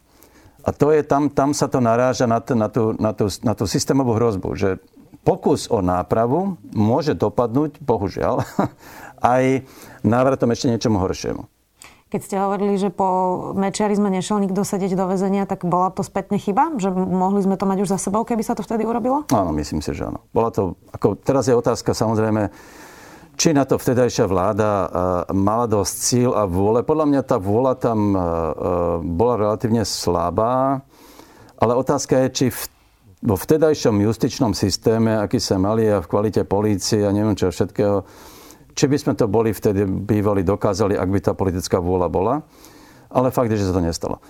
A 0.64 0.72
to 0.72 0.88
je, 0.96 1.04
tam, 1.04 1.28
tam 1.28 1.52
sa 1.52 1.68
to 1.68 1.84
naráža 1.84 2.24
na, 2.24 2.40
t- 2.40 2.56
na, 2.56 2.72
tú, 2.72 2.96
na, 2.96 3.12
tú, 3.12 3.28
na 3.44 3.52
tú 3.52 3.68
systémovú 3.68 4.16
hrozbu, 4.16 4.56
že 4.56 4.80
pokus 5.20 5.68
o 5.68 5.84
nápravu 5.84 6.56
môže 6.72 7.12
dopadnúť, 7.12 7.84
bohužiaľ, 7.84 8.40
aj 9.36 9.60
návratom 10.00 10.56
ešte 10.56 10.72
niečomu 10.72 11.04
horšiemu. 11.04 11.44
Keď 12.08 12.20
ste 12.24 12.36
hovorili, 12.40 12.80
že 12.80 12.88
po 12.88 13.08
mečiarizme 13.60 14.08
nešiel 14.08 14.40
nikto 14.40 14.64
sedieť 14.64 14.96
do 14.96 15.04
väzenia, 15.04 15.44
tak 15.44 15.68
bola 15.68 15.92
to 15.92 16.00
spätne 16.00 16.40
chyba? 16.40 16.80
Že 16.80 16.96
mohli 16.96 17.44
sme 17.44 17.60
to 17.60 17.68
mať 17.68 17.84
už 17.84 17.92
za 17.92 18.00
sebou, 18.00 18.24
keby 18.24 18.40
sa 18.40 18.56
to 18.56 18.64
vtedy 18.64 18.88
urobilo? 18.88 19.28
Áno, 19.28 19.52
myslím 19.52 19.84
si, 19.84 19.92
že 19.92 20.08
áno. 20.08 20.24
Bola 20.32 20.48
to, 20.48 20.80
ako, 20.96 21.16
teraz 21.20 21.44
je 21.44 21.56
otázka 21.56 21.92
samozrejme, 21.92 22.48
či 23.42 23.50
na 23.50 23.66
to 23.66 23.74
vtedajšia 23.74 24.30
vláda 24.30 24.70
uh, 24.70 24.86
mala 25.34 25.66
dosť 25.66 25.96
síl 25.98 26.30
a 26.30 26.46
vôle. 26.46 26.86
Podľa 26.86 27.06
mňa 27.10 27.22
tá 27.26 27.42
vôľa 27.42 27.74
tam 27.74 28.14
uh, 28.14 28.22
bola 29.02 29.34
relatívne 29.34 29.82
slabá, 29.82 30.78
ale 31.58 31.72
otázka 31.74 32.22
je, 32.22 32.28
či 32.30 32.46
v, 32.54 32.60
vo 33.26 33.34
vtedajšom 33.34 33.98
justičnom 33.98 34.54
systéme, 34.54 35.18
aký 35.18 35.42
sa 35.42 35.58
mali 35.58 35.90
a 35.90 35.98
v 35.98 36.06
kvalite 36.06 36.46
polície 36.46 37.02
a 37.02 37.10
neviem 37.10 37.34
čo 37.34 37.50
všetkého, 37.50 38.06
či 38.78 38.84
by 38.86 38.94
sme 39.02 39.18
to 39.18 39.26
boli 39.26 39.50
vtedy 39.50 39.90
bývali 39.90 40.46
dokázali, 40.46 40.94
ak 40.94 41.10
by 41.10 41.18
tá 41.18 41.34
politická 41.34 41.82
vôľa 41.82 42.08
bola. 42.14 42.46
Ale 43.10 43.34
fakt 43.34 43.50
je, 43.50 43.58
že 43.58 43.66
sa 43.66 43.74
to 43.74 43.82
nestalo. 43.82 44.22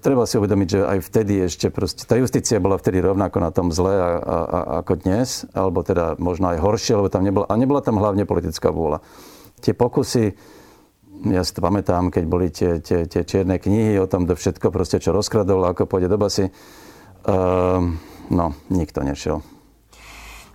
Treba 0.00 0.24
si 0.24 0.40
uvedomiť, 0.40 0.68
že 0.68 0.80
aj 0.80 0.98
vtedy 1.04 1.34
ešte 1.44 1.68
proste, 1.68 2.08
tá 2.08 2.16
justícia 2.16 2.56
bola 2.56 2.80
vtedy 2.80 3.04
rovnako 3.04 3.36
na 3.42 3.50
tom 3.52 3.68
zle 3.68 3.92
a, 3.92 4.10
a, 4.16 4.38
a, 4.48 4.58
ako 4.80 5.04
dnes, 5.04 5.44
alebo 5.52 5.84
teda 5.84 6.16
možno 6.16 6.56
aj 6.56 6.62
horšie, 6.62 6.96
lebo 6.96 7.12
tam 7.12 7.26
nebola, 7.26 7.44
a 7.50 7.54
nebola 7.60 7.84
tam 7.84 8.00
hlavne 8.00 8.24
politická 8.24 8.72
vôľa. 8.72 9.04
Tie 9.60 9.76
pokusy, 9.76 10.32
ja 11.28 11.44
si 11.44 11.52
to 11.52 11.60
pamätám, 11.60 12.08
keď 12.08 12.24
boli 12.24 12.48
tie, 12.48 12.80
tie, 12.80 13.04
tie 13.04 13.22
čierne 13.22 13.60
knihy 13.60 14.00
o 14.00 14.08
tom, 14.08 14.24
to 14.24 14.34
všetko 14.34 14.72
proste, 14.72 14.98
čo 14.98 15.12
rozkradol, 15.12 15.62
ako 15.68 15.84
pôjde 15.84 16.08
do 16.08 16.16
basy, 16.16 16.48
uh, 16.48 17.78
no, 18.32 18.46
nikto 18.72 19.04
nešiel. 19.04 19.44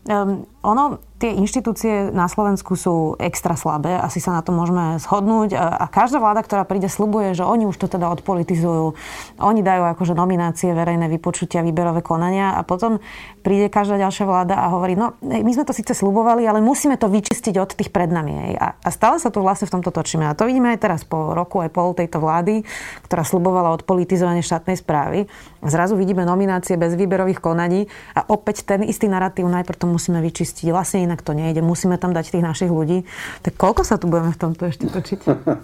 Um, 0.08 0.48
ono, 0.68 1.00
tie 1.18 1.32
inštitúcie 1.32 2.12
na 2.12 2.28
Slovensku 2.28 2.76
sú 2.76 3.16
extra 3.24 3.56
slabé, 3.56 3.96
asi 3.96 4.20
sa 4.20 4.36
na 4.36 4.44
to 4.44 4.52
môžeme 4.52 5.00
shodnúť 5.00 5.56
a 5.56 5.88
každá 5.88 6.20
vláda, 6.20 6.44
ktorá 6.44 6.68
príde, 6.68 6.92
slubuje, 6.92 7.34
že 7.34 7.48
oni 7.48 7.64
už 7.66 7.80
to 7.80 7.88
teda 7.88 8.12
odpolitizujú. 8.12 8.94
Oni 9.40 9.62
dajú 9.64 9.88
akože 9.96 10.12
nominácie, 10.12 10.76
verejné 10.76 11.08
vypočutia, 11.08 11.64
výberové 11.64 12.04
konania 12.04 12.60
a 12.60 12.68
potom 12.68 13.00
príde 13.48 13.72
každá 13.72 13.96
ďalšia 13.96 14.28
vláda 14.28 14.60
a 14.60 14.68
hovorí, 14.68 15.00
no 15.00 15.16
my 15.24 15.48
sme 15.56 15.64
to 15.64 15.72
síce 15.72 15.96
slubovali, 15.96 16.44
ale 16.44 16.60
musíme 16.60 17.00
to 17.00 17.08
vyčistiť 17.08 17.56
od 17.64 17.72
tých 17.72 17.90
pred 17.90 18.12
nami. 18.12 18.60
A, 18.60 18.76
a 18.76 18.90
stále 18.92 19.24
sa 19.24 19.32
tu 19.32 19.40
vlastne 19.40 19.72
v 19.72 19.80
tomto 19.80 19.90
točíme. 19.90 20.28
A 20.28 20.36
to 20.36 20.44
vidíme 20.44 20.76
aj 20.76 20.84
teraz 20.84 21.02
po 21.08 21.32
roku 21.32 21.64
aj 21.64 21.72
pol 21.72 21.96
tejto 21.96 22.20
vlády, 22.20 22.68
ktorá 23.08 23.24
slubovala 23.24 23.72
odpolitizovanie 23.72 24.44
štátnej 24.44 24.76
správy. 24.76 25.32
Zrazu 25.64 25.96
vidíme 25.96 26.28
nominácie 26.28 26.76
bez 26.76 26.94
výberových 27.00 27.40
konaní 27.40 27.88
a 28.14 28.28
opäť 28.28 28.68
ten 28.68 28.84
istý 28.84 29.08
narratív 29.08 29.48
najprv 29.48 29.80
to 29.80 29.88
musíme 29.88 30.20
vyčistiť. 30.20 30.57
Vlastne 30.66 31.06
inak 31.06 31.22
to 31.22 31.38
nejde, 31.38 31.62
musíme 31.62 32.02
tam 32.02 32.16
dať 32.16 32.34
tých 32.34 32.46
našich 32.46 32.72
ľudí. 32.72 33.06
Tak 33.46 33.54
koľko 33.60 33.86
sa 33.86 34.02
tu 34.02 34.10
budeme 34.10 34.34
v 34.34 34.40
tomto 34.40 34.66
ešte 34.66 34.90
točiť? 34.90 35.20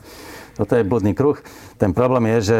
Toto 0.59 0.73
je 0.77 0.83
blúdny 0.85 1.17
kruh. 1.17 1.39
Ten 1.81 1.97
problém 1.97 2.29
je, 2.37 2.39
že 2.41 2.59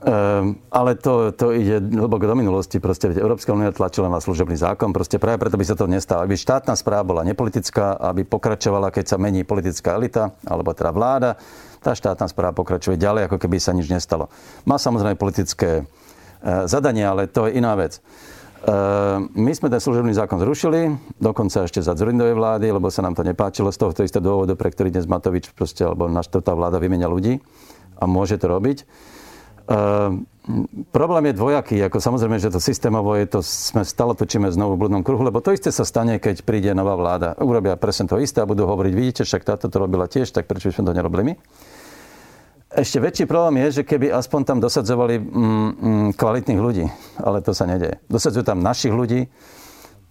Um, 0.00 0.56
ale 0.72 0.96
to, 0.96 1.28
to 1.36 1.52
ide 1.52 1.76
hlboko 1.92 2.24
do 2.24 2.32
minulosti. 2.32 2.80
Proste 2.80 3.12
Európska 3.12 3.52
únia 3.52 3.68
tlačila 3.68 4.08
na 4.08 4.16
služobný 4.16 4.56
zákon. 4.56 4.96
Proste 4.96 5.20
práve 5.20 5.36
preto 5.36 5.60
by 5.60 5.64
sa 5.68 5.76
to 5.76 5.84
nestalo. 5.84 6.24
Aby 6.24 6.40
štátna 6.40 6.72
správa 6.72 7.04
bola 7.04 7.20
nepolitická, 7.20 8.00
aby 8.00 8.24
pokračovala, 8.24 8.96
keď 8.96 9.12
sa 9.12 9.16
mení 9.20 9.44
politická 9.44 10.00
elita, 10.00 10.32
alebo 10.48 10.72
teda 10.72 10.88
vláda, 10.96 11.36
tá 11.84 11.92
štátna 11.92 12.32
správa 12.32 12.56
pokračuje 12.56 12.96
ďalej, 12.96 13.28
ako 13.28 13.44
keby 13.44 13.60
sa 13.60 13.76
nič 13.76 13.92
nestalo. 13.92 14.32
Má 14.64 14.80
samozrejme 14.80 15.20
politické 15.20 15.84
uh, 15.84 16.64
zadanie, 16.64 17.04
ale 17.04 17.28
to 17.28 17.44
je 17.44 17.60
iná 17.60 17.76
vec. 17.76 18.00
Ehm, 18.60 19.32
my 19.40 19.52
sme 19.56 19.72
ten 19.72 19.80
služobný 19.80 20.12
zákon 20.12 20.36
zrušili, 20.36 20.92
dokonca 21.16 21.64
ešte 21.64 21.80
za 21.80 21.96
Dzurindovej 21.96 22.36
vlády, 22.36 22.66
lebo 22.76 22.92
sa 22.92 23.00
nám 23.00 23.16
to 23.16 23.24
nepáčilo 23.24 23.72
z 23.72 23.80
toho 23.80 23.96
istého 24.04 24.20
dôvodu, 24.20 24.52
pre 24.52 24.68
ktorý 24.68 24.92
dnes 24.92 25.08
Matovič 25.08 25.48
proste, 25.56 25.88
alebo 25.88 26.12
naša 26.12 26.44
vláda 26.44 26.76
vymenia 26.76 27.08
ľudí 27.08 27.40
a 27.96 28.04
môže 28.04 28.36
to 28.36 28.52
robiť. 28.52 28.84
Uh, 29.70 30.26
problém 30.90 31.30
je 31.30 31.38
dvojaký. 31.38 31.78
Ako 31.86 32.02
samozrejme, 32.02 32.42
že 32.42 32.50
to 32.50 32.60
systémovo 32.60 33.14
je 33.14 33.38
to, 33.38 33.40
sme 33.40 33.86
stále 33.86 34.12
točíme 34.18 34.50
znovu 34.50 34.76
v 34.76 34.80
bludnom 34.84 35.06
kruhu, 35.06 35.22
lebo 35.24 35.38
to 35.40 35.54
isté 35.54 35.70
sa 35.70 35.86
stane, 35.86 36.18
keď 36.18 36.42
príde 36.42 36.74
nová 36.74 36.98
vláda. 36.98 37.38
Urobia 37.38 37.78
presne 37.78 38.10
to 38.10 38.18
isté 38.18 38.42
a 38.42 38.50
budú 38.50 38.66
hovoriť, 38.66 38.92
vidíte, 38.92 39.22
však 39.24 39.46
táto 39.46 39.70
to 39.70 39.76
robila 39.78 40.10
tiež, 40.10 40.28
tak 40.34 40.50
prečo 40.50 40.74
sme 40.74 40.90
to 40.90 40.96
nerobili 40.96 41.32
my? 41.32 41.34
Ešte 42.70 43.02
väčší 43.02 43.24
problém 43.26 43.66
je, 43.66 43.82
že 43.82 43.88
keby 43.88 44.14
aspoň 44.14 44.40
tam 44.46 44.58
dosadzovali 44.62 45.18
mm, 45.18 45.26
mm, 45.26 46.08
kvalitných 46.14 46.60
ľudí, 46.62 46.86
ale 47.18 47.42
to 47.42 47.50
sa 47.50 47.66
nedeje. 47.66 47.98
Dosadzujú 48.06 48.46
tam 48.46 48.62
našich 48.62 48.94
ľudí, 48.94 49.26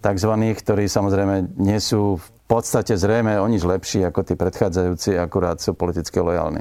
takzvaných, 0.04 0.60
ktorí 0.60 0.84
samozrejme 0.84 1.56
nie 1.56 1.80
sú 1.80 2.20
v 2.20 2.28
podstate 2.44 3.00
zrejme 3.00 3.40
o 3.40 3.46
nič 3.48 3.64
lepší 3.64 4.04
ako 4.04 4.28
tí 4.28 4.36
predchádzajúci, 4.36 5.16
akurát 5.16 5.56
sú 5.56 5.72
politicky 5.72 6.20
lojálni. 6.20 6.60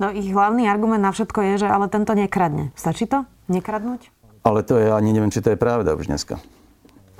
No 0.00 0.08
ich 0.16 0.32
hlavný 0.32 0.64
argument 0.64 1.04
na 1.04 1.12
všetko 1.12 1.38
je, 1.52 1.54
že 1.64 1.68
ale 1.68 1.92
tento 1.92 2.16
nekradne. 2.16 2.72
Stačí 2.72 3.04
to? 3.04 3.28
Nekradnúť? 3.52 4.08
Ale 4.48 4.64
to 4.64 4.80
je, 4.80 4.88
ani 4.88 5.12
neviem, 5.12 5.32
či 5.32 5.44
to 5.44 5.52
je 5.52 5.60
pravda 5.60 5.92
už 5.92 6.08
dneska. 6.08 6.40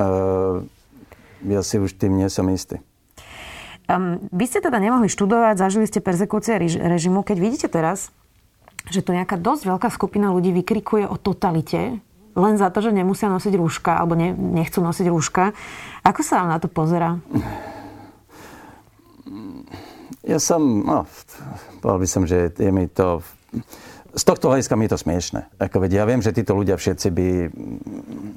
Uh, 0.00 0.64
ja 1.44 1.60
si 1.60 1.76
už 1.76 1.96
tým 2.00 2.16
nie 2.16 2.28
som 2.32 2.48
istý. 2.48 2.80
Um, 3.84 4.16
vy 4.32 4.44
ste 4.48 4.64
teda 4.64 4.80
nemohli 4.80 5.12
študovať, 5.12 5.60
zažili 5.60 5.84
ste 5.84 6.00
persekúcie 6.00 6.56
režimu. 6.80 7.20
Keď 7.20 7.36
vidíte 7.36 7.68
teraz, 7.68 8.08
že 8.88 9.04
tu 9.04 9.12
nejaká 9.12 9.36
dosť 9.36 9.68
veľká 9.68 9.88
skupina 9.92 10.32
ľudí 10.32 10.56
vykrikuje 10.56 11.04
o 11.04 11.20
totalite, 11.20 12.00
len 12.34 12.54
za 12.58 12.72
to, 12.72 12.82
že 12.82 12.96
nemusia 12.96 13.30
nosiť 13.30 13.54
rúška, 13.54 13.94
alebo 14.00 14.18
ne, 14.18 14.34
nechcú 14.34 14.82
nosiť 14.82 15.06
rúška. 15.06 15.54
Ako 16.02 16.20
sa 16.24 16.42
vám 16.42 16.48
na 16.50 16.58
to 16.58 16.66
pozera? 16.66 17.20
Ja 20.24 20.40
som, 20.40 20.82
no, 20.82 21.04
povedal 21.84 22.00
by 22.00 22.08
som, 22.08 22.22
že 22.24 22.50
je 22.56 22.70
mi 22.72 22.88
to... 22.88 23.20
Z 24.14 24.24
tohto 24.30 24.46
hľadiska 24.48 24.78
mi 24.78 24.86
je 24.86 24.94
to 24.94 25.02
smiešne. 25.02 25.40
Ako 25.58 25.82
veď 25.82 26.00
ja 26.00 26.04
viem, 26.06 26.22
že 26.22 26.30
títo 26.32 26.54
ľudia 26.54 26.78
všetci 26.78 27.08
by 27.10 27.28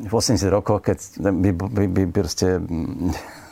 v 0.09 0.13
80 0.13 0.49
rokoch, 0.49 0.81
keď 0.81 0.97
by, 1.21 1.49
by, 1.53 1.85
by 1.85 2.03
proste 2.09 2.59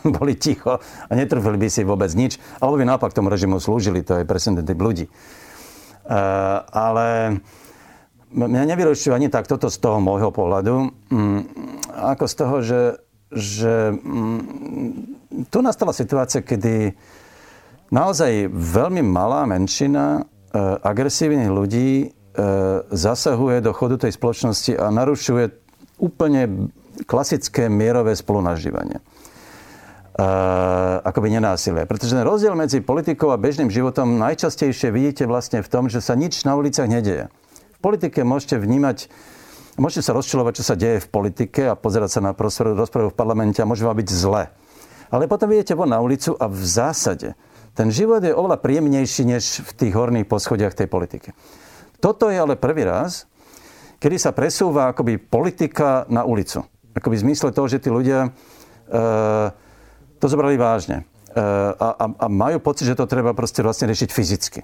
boli 0.17 0.37
ticho 0.37 0.77
a 0.81 1.11
netrvili 1.11 1.57
by 1.57 1.67
si 1.69 1.81
vôbec 1.81 2.11
nič, 2.13 2.37
alebo 2.61 2.77
by 2.77 2.85
naopak 2.85 3.13
tomu 3.13 3.33
režimu 3.33 3.57
slúžili, 3.57 4.05
to 4.05 4.21
je 4.21 4.29
presne 4.29 4.61
ten 4.61 4.65
typ 4.65 4.79
ľudí. 4.79 5.09
Uh, 6.05 6.61
ale 6.69 7.41
mňa 8.29 8.69
nevyročuje 8.69 9.09
ani 9.09 9.33
tak 9.33 9.49
toto 9.49 9.73
z 9.73 9.77
toho 9.81 9.97
môjho 9.97 10.29
pohľadu, 10.29 10.93
um, 11.09 11.41
ako 11.97 12.25
z 12.29 12.35
toho, 12.37 12.55
že, 12.61 12.81
že 13.33 13.73
um, 14.05 15.17
tu 15.49 15.65
nastala 15.65 15.97
situácia, 15.97 16.45
kedy 16.45 16.93
naozaj 17.89 18.53
veľmi 18.53 19.01
malá 19.01 19.49
menšina 19.49 20.21
uh, 20.21 20.77
agresívnych 20.85 21.49
ľudí 21.49 21.89
uh, 22.05 22.85
zasahuje 22.93 23.65
do 23.65 23.73
chodu 23.73 24.05
tej 24.05 24.13
spoločnosti 24.13 24.77
a 24.77 24.93
narušuje 24.93 25.49
úplne 25.97 26.69
klasické 27.09 27.65
mierové 27.65 28.13
spolunažívanie 28.13 29.01
akoby 31.03 31.27
nenásilie. 31.27 31.83
Pretože 31.83 32.15
ten 32.15 32.23
rozdiel 32.23 32.55
medzi 32.55 32.79
politikou 32.79 33.35
a 33.35 33.37
bežným 33.37 33.67
životom 33.67 34.15
najčastejšie 34.15 34.91
vidíte 34.91 35.27
vlastne 35.27 35.59
v 35.59 35.67
tom, 35.67 35.91
že 35.91 35.99
sa 35.99 36.15
nič 36.15 36.47
na 36.47 36.55
uliciach 36.55 36.87
nedieje. 36.87 37.27
V 37.75 37.79
politike 37.83 38.23
môžete 38.23 38.59
vnímať 38.59 39.11
Môžete 39.75 40.07
sa 40.07 40.15
rozčilovať, 40.15 40.63
čo 40.63 40.67
sa 40.71 40.79
deje 40.79 41.03
v 41.03 41.11
politike 41.11 41.67
a 41.67 41.75
pozerať 41.75 42.09
sa 42.15 42.23
na 42.23 42.31
rozpravu 42.31 43.11
v 43.11 43.17
parlamente 43.19 43.59
a 43.59 43.67
môže 43.67 43.83
vám 43.83 43.99
byť 43.99 44.07
zle. 44.07 44.47
Ale 45.11 45.27
potom 45.27 45.51
vidíte 45.51 45.75
von 45.75 45.91
na 45.91 45.99
ulicu 45.99 46.31
a 46.39 46.47
v 46.47 46.63
zásade 46.63 47.35
ten 47.75 47.91
život 47.91 48.23
je 48.23 48.31
oveľa 48.31 48.63
príjemnejší 48.63 49.27
než 49.27 49.67
v 49.67 49.71
tých 49.75 49.93
horných 49.99 50.31
poschodiach 50.31 50.71
tej 50.71 50.87
politiky. 50.87 51.35
Toto 51.99 52.31
je 52.31 52.39
ale 52.39 52.55
prvý 52.55 52.87
raz, 52.87 53.27
kedy 53.99 54.15
sa 54.15 54.31
presúva 54.31 54.95
akoby 54.95 55.19
politika 55.19 56.07
na 56.07 56.23
ulicu. 56.23 56.63
Akoby 56.95 57.19
v 57.19 57.23
zmysle 57.27 57.51
toho, 57.51 57.67
že 57.67 57.83
tí 57.83 57.91
ľudia 57.91 58.23
e, 58.23 58.29
to 60.25 60.33
zobrali 60.33 60.57
vážne. 60.57 61.05
E, 61.05 61.41
a, 61.77 61.89
a, 61.93 62.05
a 62.09 62.25
majú 62.25 62.57
pocit, 62.57 62.89
že 62.89 62.97
to 62.97 63.05
treba 63.05 63.37
proste 63.37 63.61
vlastne 63.61 63.85
riešiť 63.93 64.09
fyzicky. 64.09 64.59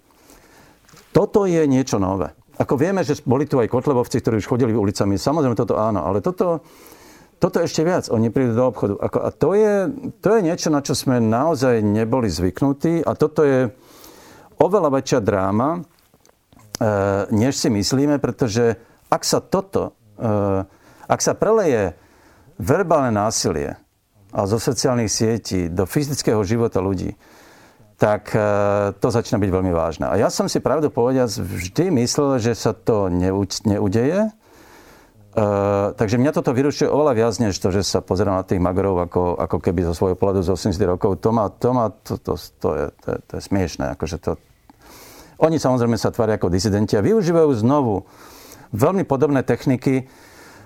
Toto 1.14 1.46
je 1.46 1.62
niečo 1.70 2.02
nové. 2.02 2.34
Ako 2.58 2.82
vieme, 2.82 3.06
že 3.06 3.22
boli 3.22 3.46
tu 3.46 3.62
aj 3.62 3.70
kotlebovci, 3.70 4.26
ktorí 4.26 4.42
už 4.42 4.50
chodili 4.50 4.74
ulicami, 4.74 5.22
samozrejme 5.22 5.54
toto 5.54 5.78
áno, 5.78 6.02
ale 6.02 6.26
toto, 6.26 6.66
toto 7.38 7.58
ešte 7.62 7.86
viac. 7.86 8.10
Oni 8.10 8.34
prídu 8.34 8.58
do 8.58 8.74
obchodu. 8.74 8.98
Ako, 8.98 9.18
a 9.22 9.30
to 9.30 9.50
je, 9.54 9.74
to 10.18 10.28
je 10.34 10.42
niečo, 10.42 10.74
na 10.74 10.82
čo 10.82 10.98
sme 10.98 11.22
naozaj 11.22 11.86
neboli 11.86 12.26
zvyknutí 12.26 13.06
a 13.06 13.14
toto 13.14 13.46
je 13.46 13.70
oveľa 14.58 14.90
väčšia 14.98 15.20
dráma, 15.22 15.70
e, 15.78 15.80
než 17.34 17.54
si 17.58 17.70
myslíme, 17.70 18.18
pretože 18.18 18.82
ak 19.10 19.22
sa 19.26 19.42
toto, 19.42 19.98
e, 20.18 20.32
ak 21.06 21.20
sa 21.22 21.34
preleje 21.34 21.98
verbálne 22.62 23.10
násilie 23.10 23.81
a 24.32 24.48
zo 24.48 24.58
sociálnych 24.58 25.12
sietí 25.12 25.68
do 25.68 25.84
fyzického 25.84 26.40
života 26.48 26.80
ľudí, 26.80 27.16
tak 28.00 28.34
e, 28.34 28.40
to 28.98 29.08
začína 29.12 29.38
byť 29.38 29.52
veľmi 29.52 29.72
vážne. 29.76 30.10
A 30.10 30.18
ja 30.18 30.32
som 30.34 30.50
si 30.50 30.64
pravdu 30.64 30.90
povediac 30.90 31.30
vždy 31.30 31.94
myslel, 32.02 32.40
že 32.42 32.56
sa 32.58 32.74
to 32.74 33.12
neudeje. 33.12 34.32
Uh, 35.32 35.96
takže 35.96 36.20
mňa 36.20 36.36
toto 36.36 36.52
vyrušuje 36.52 36.92
oveľa 36.92 37.16
viac, 37.16 37.40
než 37.40 37.56
to, 37.56 37.72
že 37.72 37.88
sa 37.88 38.04
pozerám 38.04 38.36
na 38.36 38.44
tých 38.44 38.60
magorov 38.60 39.08
ako, 39.08 39.40
ako 39.40 39.64
keby 39.64 39.88
zo 39.88 39.96
svojho 39.96 40.20
pohľadu 40.20 40.44
z 40.44 40.52
80 40.76 40.76
rokov. 40.84 41.24
To, 41.24 41.32
má, 41.32 41.48
to, 41.48 41.72
má, 41.72 41.88
to, 41.88 42.20
to, 42.20 42.36
to, 42.36 42.70
je, 42.76 42.86
to, 43.00 43.10
to 43.16 43.32
je 43.40 43.42
smiešné. 43.48 43.96
Akože 43.96 44.20
to... 44.20 44.36
Oni 45.40 45.56
samozrejme 45.56 45.96
sa 45.96 46.12
tvária 46.12 46.36
ako 46.36 46.52
disidenti 46.52 47.00
a 47.00 47.06
využívajú 47.08 47.48
znovu 47.64 48.04
veľmi 48.76 49.08
podobné 49.08 49.40
techniky, 49.48 50.04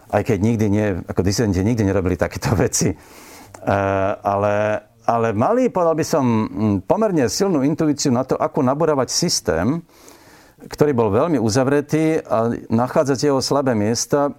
aj 0.10 0.34
keď 0.34 0.38
nikdy 0.41 0.65
nie, 0.65 0.88
ako 1.05 1.22
disidenti 1.22 1.62
nikdy 1.62 1.86
nerobili 1.86 2.17
takéto 2.17 2.57
veci. 2.65 2.89
Uh, 3.65 4.13
ale 4.22 4.86
ale 5.05 5.38
mali, 5.38 5.69
povedal 5.69 5.93
by 5.93 6.05
som, 6.05 6.25
pomerne 6.89 7.29
silnú 7.29 7.62
intuíciu 7.62 8.10
na 8.10 8.25
to, 8.25 8.34
ako 8.34 8.65
nabúravať 8.65 9.13
systém, 9.13 9.86
ktorý 10.65 10.98
bol 10.98 11.13
veľmi 11.13 11.38
uzavretý 11.38 12.17
a 12.25 12.50
nachádzať 12.74 13.29
jeho 13.29 13.38
slabé 13.38 13.77
miesta. 13.77 14.34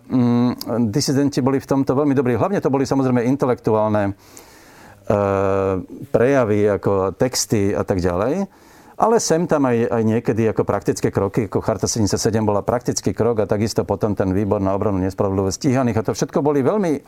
Disidenti 0.91 1.39
boli 1.39 1.63
v 1.63 1.71
tomto 1.71 1.95
veľmi 1.95 2.19
dobrí. 2.19 2.35
Hlavne 2.35 2.59
to 2.59 2.73
boli 2.73 2.83
samozrejme 2.83 3.23
intelektuálne 3.31 4.11
e, 4.11 4.13
prejavy, 6.11 6.61
ako 6.67 7.15
texty 7.15 7.71
a 7.71 7.87
tak 7.87 8.03
ďalej. 8.03 8.51
Ale 8.97 9.21
sem 9.23 9.45
tam 9.47 9.71
aj, 9.71 9.93
aj 9.93 10.03
niekedy 10.03 10.51
ako 10.51 10.67
praktické 10.67 11.13
kroky, 11.15 11.47
ako 11.47 11.63
Charta 11.63 11.87
77 11.87 12.17
bola 12.43 12.65
praktický 12.65 13.13
krok 13.15 13.45
a 13.45 13.47
takisto 13.47 13.85
potom 13.85 14.17
ten 14.17 14.33
výbor 14.33 14.59
na 14.59 14.73
obranu 14.75 14.99
nespravodlivo 14.99 15.53
stíhaných. 15.53 16.01
A 16.01 16.07
to 16.11 16.17
všetko 16.17 16.41
boli 16.41 16.65
veľmi, 16.65 17.05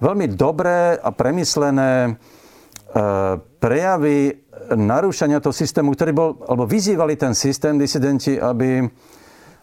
veľmi 0.00 0.26
dobré 0.32 0.96
a 0.96 1.08
premyslené 1.12 2.16
E, 2.90 3.02
prejavy 3.62 4.34
narúšania 4.74 5.38
toho 5.38 5.54
systému, 5.54 5.94
ktorý 5.94 6.10
bol, 6.10 6.30
alebo 6.50 6.66
vyzývali 6.66 7.14
ten 7.14 7.38
systém 7.38 7.78
disidenti, 7.78 8.34
aby 8.34 8.82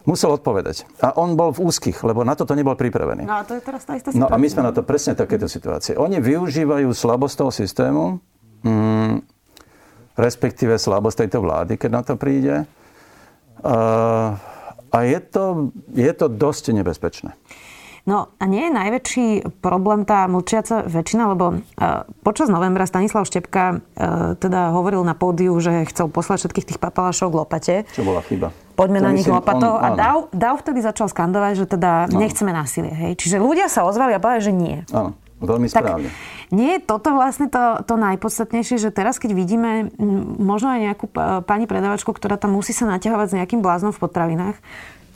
musel 0.08 0.32
odpovedať. 0.32 0.88
A 1.04 1.12
on 1.20 1.36
bol 1.36 1.52
v 1.52 1.68
úzkých, 1.68 2.00
lebo 2.08 2.24
na 2.24 2.32
to 2.32 2.48
to 2.48 2.56
nebol 2.56 2.72
pripravený. 2.72 3.28
No 3.28 3.36
a 3.36 3.44
to 3.44 3.60
je 3.60 3.62
teraz 3.64 3.84
tá 3.84 4.00
istá 4.00 4.08
situácia. 4.08 4.24
No 4.24 4.32
a 4.32 4.40
my 4.40 4.48
sme 4.48 4.64
na 4.64 4.72
to 4.72 4.80
presne 4.80 5.12
takéto 5.12 5.44
situácie. 5.44 5.92
Oni 6.00 6.16
využívajú 6.24 6.88
slabosť 6.88 7.34
toho 7.36 7.52
systému, 7.52 8.02
mm, 8.64 9.20
respektíve 10.16 10.80
slabosť 10.80 11.28
tejto 11.28 11.44
vlády, 11.44 11.76
keď 11.76 11.90
na 11.92 12.02
to 12.06 12.16
príde. 12.16 12.64
Uh, 13.60 14.40
a 14.88 14.98
je 15.04 15.20
to, 15.20 15.68
je 15.92 16.12
to 16.16 16.32
dosť 16.32 16.72
nebezpečné. 16.72 17.36
No 18.08 18.32
a 18.40 18.44
nie 18.48 18.64
je 18.64 18.72
najväčší 18.72 19.26
problém 19.60 20.08
tá 20.08 20.24
mlčiaca 20.24 20.88
väčšina, 20.88 21.28
lebo 21.36 21.60
uh, 21.60 22.08
počas 22.24 22.48
novembra 22.48 22.88
Stanislav 22.88 23.28
Štepka 23.28 23.64
uh, 23.76 24.32
teda 24.40 24.72
hovoril 24.72 25.04
na 25.04 25.12
pódiu, 25.12 25.52
že 25.60 25.84
chcel 25.92 26.08
poslať 26.08 26.48
všetkých 26.48 26.68
tých 26.72 26.80
papalášov 26.80 27.28
k 27.28 27.36
lopate. 27.36 27.74
Čo 27.92 28.08
bola 28.08 28.24
chyba. 28.24 28.48
Poďme 28.80 29.04
to 29.04 29.04
na 29.04 29.12
nich 29.12 29.28
lopatou. 29.28 29.76
A 29.76 29.92
Dav, 29.92 30.32
Dav 30.32 30.56
vtedy 30.64 30.80
začal 30.80 31.12
skandovať, 31.12 31.52
že 31.60 31.66
teda 31.68 32.08
áno. 32.08 32.16
nechceme 32.16 32.48
násilie. 32.48 32.96
Hej? 32.96 33.12
Čiže 33.20 33.36
ľudia 33.44 33.68
sa 33.68 33.84
ozvali 33.84 34.16
a 34.16 34.22
povedali, 34.22 34.40
že 34.40 34.54
nie. 34.56 34.76
Áno. 34.88 35.12
Veľmi 35.38 35.70
správne. 35.70 36.10
Tak 36.10 36.48
nie 36.50 36.80
je 36.80 36.80
toto 36.82 37.14
vlastne 37.14 37.46
to, 37.46 37.84
to 37.86 37.94
najpodstatnejšie, 37.94 38.80
že 38.80 38.90
teraz, 38.90 39.22
keď 39.22 39.38
vidíme 39.38 39.92
možno 40.40 40.74
aj 40.74 40.80
nejakú 40.80 41.06
pani 41.46 41.70
predavačku, 41.70 42.10
ktorá 42.10 42.40
tam 42.40 42.58
musí 42.58 42.74
sa 42.74 42.90
naťahovať 42.90 43.26
s 43.30 43.36
nejakým 43.38 43.60
bláznom 43.62 43.94
v 43.94 44.02
potravinách, 44.02 44.56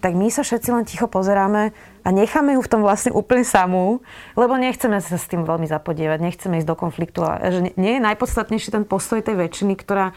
tak 0.03 0.19
my 0.19 0.31
sa 0.31 0.43
všetci 0.43 0.69
len 0.75 0.85
ticho 0.87 1.07
pozeráme 1.07 1.75
a 2.03 2.09
necháme 2.11 2.59
ju 2.59 2.61
v 2.63 2.71
tom 2.71 2.83
vlastne 2.83 3.15
úplne 3.15 3.47
samú, 3.47 4.03
lebo 4.35 4.59
nechceme 4.59 4.99
sa 4.99 5.17
s 5.17 5.31
tým 5.31 5.47
veľmi 5.47 5.71
zapodievať, 5.71 6.19
nechceme 6.19 6.59
ísť 6.59 6.69
do 6.69 6.77
konfliktu. 6.77 7.23
A 7.23 7.39
že 7.49 7.71
nie 7.79 7.99
je 7.99 8.07
najpodstatnejší 8.07 8.75
ten 8.75 8.85
postoj 8.87 9.23
tej 9.23 9.39
väčšiny, 9.39 9.79
ktorá 9.79 10.11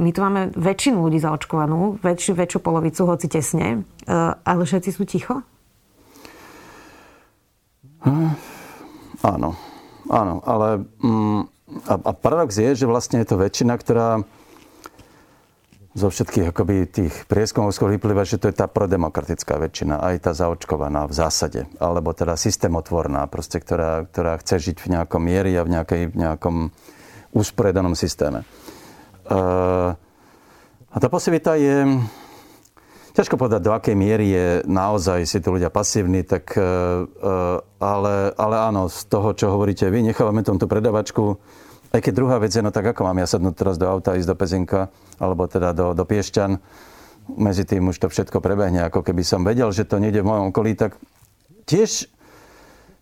my 0.00 0.10
tu 0.16 0.20
máme 0.24 0.48
väčšinu 0.56 1.04
ľudí 1.04 1.20
zaočkovanú, 1.20 2.00
väčšiu, 2.00 2.32
väčšiu 2.32 2.60
polovicu, 2.64 3.04
hoci 3.04 3.28
tesne, 3.28 3.84
e, 4.08 4.16
ale 4.40 4.62
všetci 4.64 4.90
sú 4.96 5.04
ticho? 5.04 5.44
Hm, 8.00 8.32
áno, 9.20 9.52
áno, 10.08 10.34
ale 10.48 10.88
mm, 11.04 11.40
a, 11.84 11.94
a 12.00 12.10
paradox 12.16 12.56
je, 12.56 12.72
že 12.72 12.88
vlastne 12.88 13.20
je 13.20 13.28
to 13.28 13.36
väčšina, 13.36 13.76
ktorá 13.76 14.24
zo 15.90 16.06
všetkých 16.06 16.54
akoby, 16.54 16.86
tých 16.86 17.14
prieskumov 17.26 17.74
skôr 17.74 17.90
vyplýva, 17.90 18.22
že 18.22 18.38
to 18.38 18.46
je 18.46 18.54
tá 18.54 18.70
prodemokratická 18.70 19.58
väčšina, 19.58 19.98
aj 19.98 20.16
tá 20.22 20.32
zaočkovaná 20.38 21.10
v 21.10 21.14
zásade, 21.18 21.66
alebo 21.82 22.14
teda 22.14 22.38
systémotvorná, 22.38 23.26
proste, 23.26 23.58
ktorá, 23.58 24.06
ktorá 24.06 24.38
chce 24.38 24.70
žiť 24.70 24.76
v 24.86 24.90
nejakom 24.94 25.18
miery 25.18 25.58
a 25.58 25.66
v, 25.66 25.74
nejakej, 25.74 26.02
v 26.14 26.16
nejakom 26.16 26.56
usporiadanom 27.34 27.98
systéme. 27.98 28.46
Uh, 29.26 29.94
a 30.90 30.96
tá 30.98 31.10
pasivita 31.10 31.58
je... 31.58 31.98
Ťažko 33.10 33.34
povedať, 33.34 33.66
do 33.66 33.74
akej 33.74 33.98
miery 33.98 34.30
je 34.30 34.46
naozaj 34.70 35.26
si 35.26 35.42
tu 35.42 35.50
ľudia 35.50 35.74
pasívni, 35.74 36.22
tak, 36.22 36.54
uh, 36.54 37.58
ale, 37.82 38.14
ale 38.38 38.56
áno, 38.62 38.86
z 38.86 39.10
toho, 39.10 39.34
čo 39.34 39.50
hovoríte 39.50 39.90
vy, 39.90 40.06
nechávame 40.06 40.46
tomto 40.46 40.70
predavačku 40.70 41.34
aj 41.90 42.00
keď 42.00 42.12
druhá 42.14 42.36
vec 42.38 42.54
je, 42.54 42.62
no 42.62 42.70
tak 42.70 42.94
ako 42.94 43.02
mám 43.02 43.18
ja 43.18 43.26
sadnúť 43.26 43.54
teraz 43.54 43.76
do 43.76 43.90
auta, 43.90 44.14
ísť 44.14 44.30
do 44.30 44.36
Pezinka, 44.38 44.80
alebo 45.18 45.50
teda 45.50 45.74
do, 45.74 45.90
do 45.90 46.04
Piešťan, 46.06 46.56
medzi 47.36 47.62
tým 47.66 47.90
už 47.90 47.98
to 47.98 48.08
všetko 48.10 48.38
prebehne, 48.42 48.82
ako 48.86 49.02
keby 49.06 49.22
som 49.22 49.42
vedel, 49.42 49.70
že 49.70 49.86
to 49.86 49.98
nejde 49.98 50.22
v 50.22 50.28
mojom 50.30 50.50
okolí, 50.54 50.74
tak 50.74 50.98
tiež, 51.66 52.10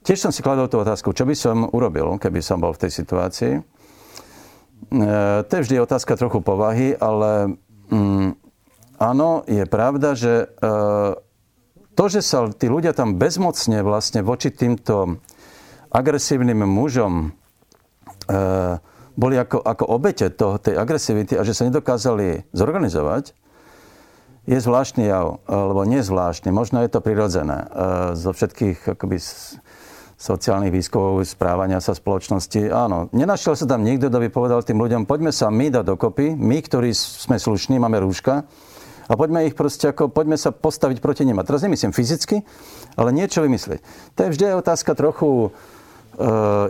tiež 0.04 0.18
som 0.18 0.32
si 0.32 0.44
kladol 0.44 0.68
tú 0.68 0.80
otázku, 0.80 1.12
čo 1.12 1.24
by 1.24 1.34
som 1.36 1.68
urobil, 1.72 2.16
keby 2.20 2.40
som 2.44 2.60
bol 2.60 2.72
v 2.76 2.82
tej 2.88 2.92
situácii. 2.92 3.54
E, 3.56 3.62
to 5.44 5.52
je 5.52 5.64
vždy 5.64 5.76
otázka 5.80 6.16
trochu 6.16 6.40
povahy, 6.44 6.92
ale 6.96 7.56
mm, 7.88 8.36
áno, 9.00 9.44
je 9.48 9.64
pravda, 9.64 10.12
že 10.12 10.44
e, 10.44 10.66
to, 11.96 12.04
že 12.06 12.20
sa 12.20 12.48
tí 12.52 12.68
ľudia 12.68 12.92
tam 12.92 13.16
bezmocne 13.16 13.80
vlastne 13.80 14.20
voči 14.20 14.52
týmto 14.52 15.20
agresívnym 15.88 16.68
mužom 16.68 17.32
boli 19.18 19.34
ako, 19.34 19.58
ako 19.64 19.84
obete 19.90 20.30
toho, 20.30 20.62
tej 20.62 20.78
agresivity 20.78 21.34
a 21.34 21.42
že 21.42 21.56
sa 21.56 21.66
nedokázali 21.66 22.46
zorganizovať, 22.54 23.34
je 24.48 24.56
zvláštny 24.56 25.04
jav, 25.10 25.44
alebo 25.44 25.84
nie 25.84 26.00
zvláštny, 26.00 26.48
možno 26.48 26.80
je 26.80 26.88
to 26.88 27.04
prirodzené. 27.04 27.68
Eh, 27.68 27.68
zo 28.16 28.32
všetkých 28.32 28.96
akoby, 28.96 29.20
sociálnych 30.18 30.74
výskumov 30.74 31.22
správania 31.22 31.78
sa 31.78 31.94
spoločnosti. 31.94 32.74
Áno, 32.74 33.06
nenašiel 33.14 33.54
sa 33.54 33.70
tam 33.70 33.86
nikto, 33.86 34.10
kto 34.10 34.18
by 34.18 34.28
povedal 34.34 34.66
tým 34.66 34.82
ľuďom, 34.82 35.06
poďme 35.06 35.30
sa 35.30 35.46
my 35.46 35.70
dať 35.70 35.84
dokopy, 35.86 36.34
my, 36.34 36.58
ktorí 36.58 36.90
sme 36.90 37.38
slušní, 37.38 37.78
máme 37.78 38.02
rúška, 38.02 38.42
a 39.08 39.16
poďme 39.16 39.48
ich 39.48 39.56
proste 39.56 39.88
ako, 39.88 40.12
poďme 40.12 40.36
sa 40.36 40.52
postaviť 40.52 41.00
proti 41.00 41.24
nim. 41.24 41.38
A 41.40 41.46
teraz 41.46 41.64
nemyslím 41.64 41.96
fyzicky, 41.96 42.44
ale 42.92 43.08
niečo 43.14 43.40
vymyslieť. 43.40 43.80
To 44.18 44.20
je 44.26 44.32
vždy 44.36 44.44
otázka 44.60 44.92
trochu 44.92 45.54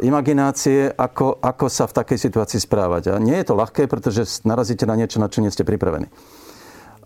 imaginácie, 0.04 0.92
ako, 0.92 1.40
ako 1.40 1.66
sa 1.72 1.88
v 1.88 1.96
takej 1.96 2.18
situácii 2.20 2.60
správať. 2.60 3.16
A 3.16 3.22
nie 3.22 3.32
je 3.40 3.48
to 3.48 3.56
ľahké, 3.56 3.88
pretože 3.88 4.44
narazíte 4.44 4.84
na 4.84 4.92
niečo, 4.92 5.16
na 5.16 5.32
čo 5.32 5.40
nie 5.40 5.48
ste 5.48 5.64
pripravení. 5.64 6.12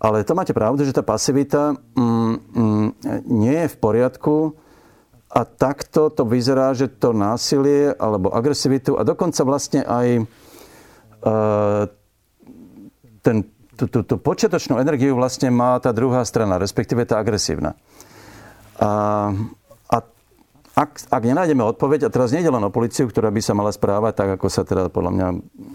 Ale 0.03 0.27
to 0.27 0.35
máte 0.35 0.51
pravdu, 0.51 0.83
že 0.83 0.91
tá 0.91 0.99
pasivita 0.99 1.79
mm, 1.95 2.35
mm, 2.35 2.87
nie 3.31 3.55
je 3.63 3.71
v 3.71 3.77
poriadku 3.79 4.59
a 5.31 5.47
takto 5.47 6.11
to 6.11 6.27
vyzerá, 6.27 6.75
že 6.75 6.91
to 6.91 7.15
násilie 7.15 7.95
alebo 7.95 8.27
agresivitu 8.35 8.99
a 8.99 9.07
dokonca 9.07 9.41
vlastne 9.47 9.81
aj 9.87 10.07
e, 10.19 10.23
ten, 13.23 13.47
tú, 13.79 14.03
tú, 14.03 14.15
energiu 14.77 15.15
vlastne 15.15 15.47
má 15.49 15.79
tá 15.79 15.95
druhá 15.95 16.21
strana, 16.27 16.59
respektíve 16.59 17.07
tá 17.07 17.17
agresívna. 17.17 17.79
A 18.77 19.31
ak, 20.73 21.05
ak 21.13 21.21
nenájdeme 21.21 21.61
odpoveď, 21.61 22.09
a 22.09 22.13
teraz 22.13 22.33
nejde 22.33 22.49
len 22.49 22.65
o 22.65 22.73
policiu, 22.73 23.05
ktorá 23.05 23.29
by 23.29 23.41
sa 23.45 23.53
mala 23.53 23.69
správať 23.69 24.13
tak, 24.17 24.29
ako 24.41 24.47
sa 24.49 24.65
teda 24.65 24.89
podľa 24.89 25.11
mňa 25.13 25.27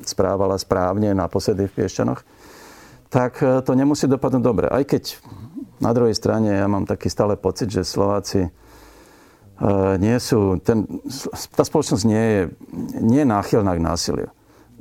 správala 0.02 0.58
správne 0.58 1.14
naposledy 1.14 1.70
v 1.70 1.74
Piešťanoch, 1.78 2.26
tak 3.06 3.38
e, 3.38 3.62
to 3.62 3.78
nemusí 3.78 4.10
dopadnúť 4.10 4.42
dobre. 4.42 4.66
Aj 4.66 4.82
keď 4.82 5.22
na 5.78 5.94
druhej 5.94 6.18
strane 6.18 6.50
ja 6.50 6.66
mám 6.66 6.82
taký 6.82 7.06
stále 7.06 7.38
pocit, 7.38 7.70
že 7.70 7.86
Slováci 7.86 8.46
e, 8.46 8.50
nie 10.02 10.18
sú, 10.18 10.58
ten, 10.58 10.82
tá 11.54 11.62
spoločnosť 11.62 12.04
nie 12.04 12.24
je, 12.26 12.42
nie 12.98 13.20
je 13.22 13.30
náchylná 13.30 13.78
k 13.78 13.84
násiliu. 13.86 14.28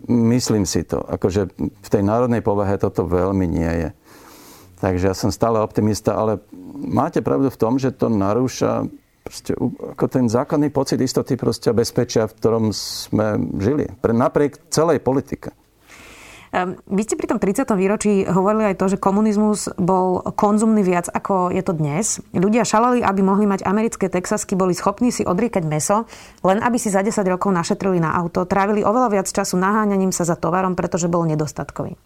Myslím 0.09 0.65
si 0.65 0.81
to. 0.81 0.97
Akože 0.97 1.53
v 1.57 1.89
tej 1.93 2.01
národnej 2.01 2.41
povahe 2.41 2.73
toto 2.81 3.05
veľmi 3.05 3.45
nie 3.45 3.71
je. 3.85 3.89
Takže 4.81 5.09
ja 5.09 5.15
som 5.17 5.29
stále 5.29 5.61
optimista, 5.61 6.17
ale 6.17 6.41
máte 6.73 7.21
pravdu 7.21 7.53
v 7.53 7.57
tom, 7.61 7.77
že 7.77 7.93
to 7.93 8.09
narúša 8.09 8.85
proste, 9.27 9.51
ako 9.59 10.05
ten 10.07 10.25
základný 10.31 10.71
pocit 10.71 10.97
istoty 11.03 11.35
proste 11.35 11.75
bezpečia, 11.75 12.25
v 12.25 12.35
ktorom 12.39 12.65
sme 12.71 13.37
žili. 13.59 13.91
Pre, 13.99 14.15
napriek 14.15 14.71
celej 14.71 15.03
politike. 15.03 15.51
Ehm, 16.55 16.79
vy 16.87 17.01
ste 17.03 17.19
pri 17.19 17.27
tom 17.27 17.39
30. 17.43 17.75
výročí 17.75 18.23
hovorili 18.23 18.71
aj 18.71 18.79
to, 18.79 18.85
že 18.95 18.97
komunizmus 19.03 19.67
bol 19.75 20.23
konzumný 20.33 20.79
viac 20.79 21.11
ako 21.11 21.51
je 21.51 21.59
to 21.59 21.75
dnes. 21.75 22.23
Ľudia 22.31 22.63
šalali, 22.63 23.03
aby 23.03 23.21
mohli 23.21 23.43
mať 23.43 23.67
americké 23.67 24.07
texasky, 24.07 24.55
boli 24.55 24.71
schopní 24.71 25.11
si 25.11 25.27
odriekať 25.27 25.67
meso, 25.67 26.07
len 26.47 26.63
aby 26.63 26.79
si 26.79 26.87
za 26.87 27.03
10 27.03 27.19
rokov 27.27 27.51
našetrili 27.51 27.99
na 27.99 28.15
auto. 28.15 28.47
Trávili 28.47 28.87
oveľa 28.87 29.19
viac 29.19 29.27
času 29.27 29.59
naháňaním 29.59 30.15
sa 30.15 30.23
za 30.23 30.39
tovarom, 30.39 30.79
pretože 30.79 31.11
bol 31.11 31.27
nedostatkový. 31.27 31.99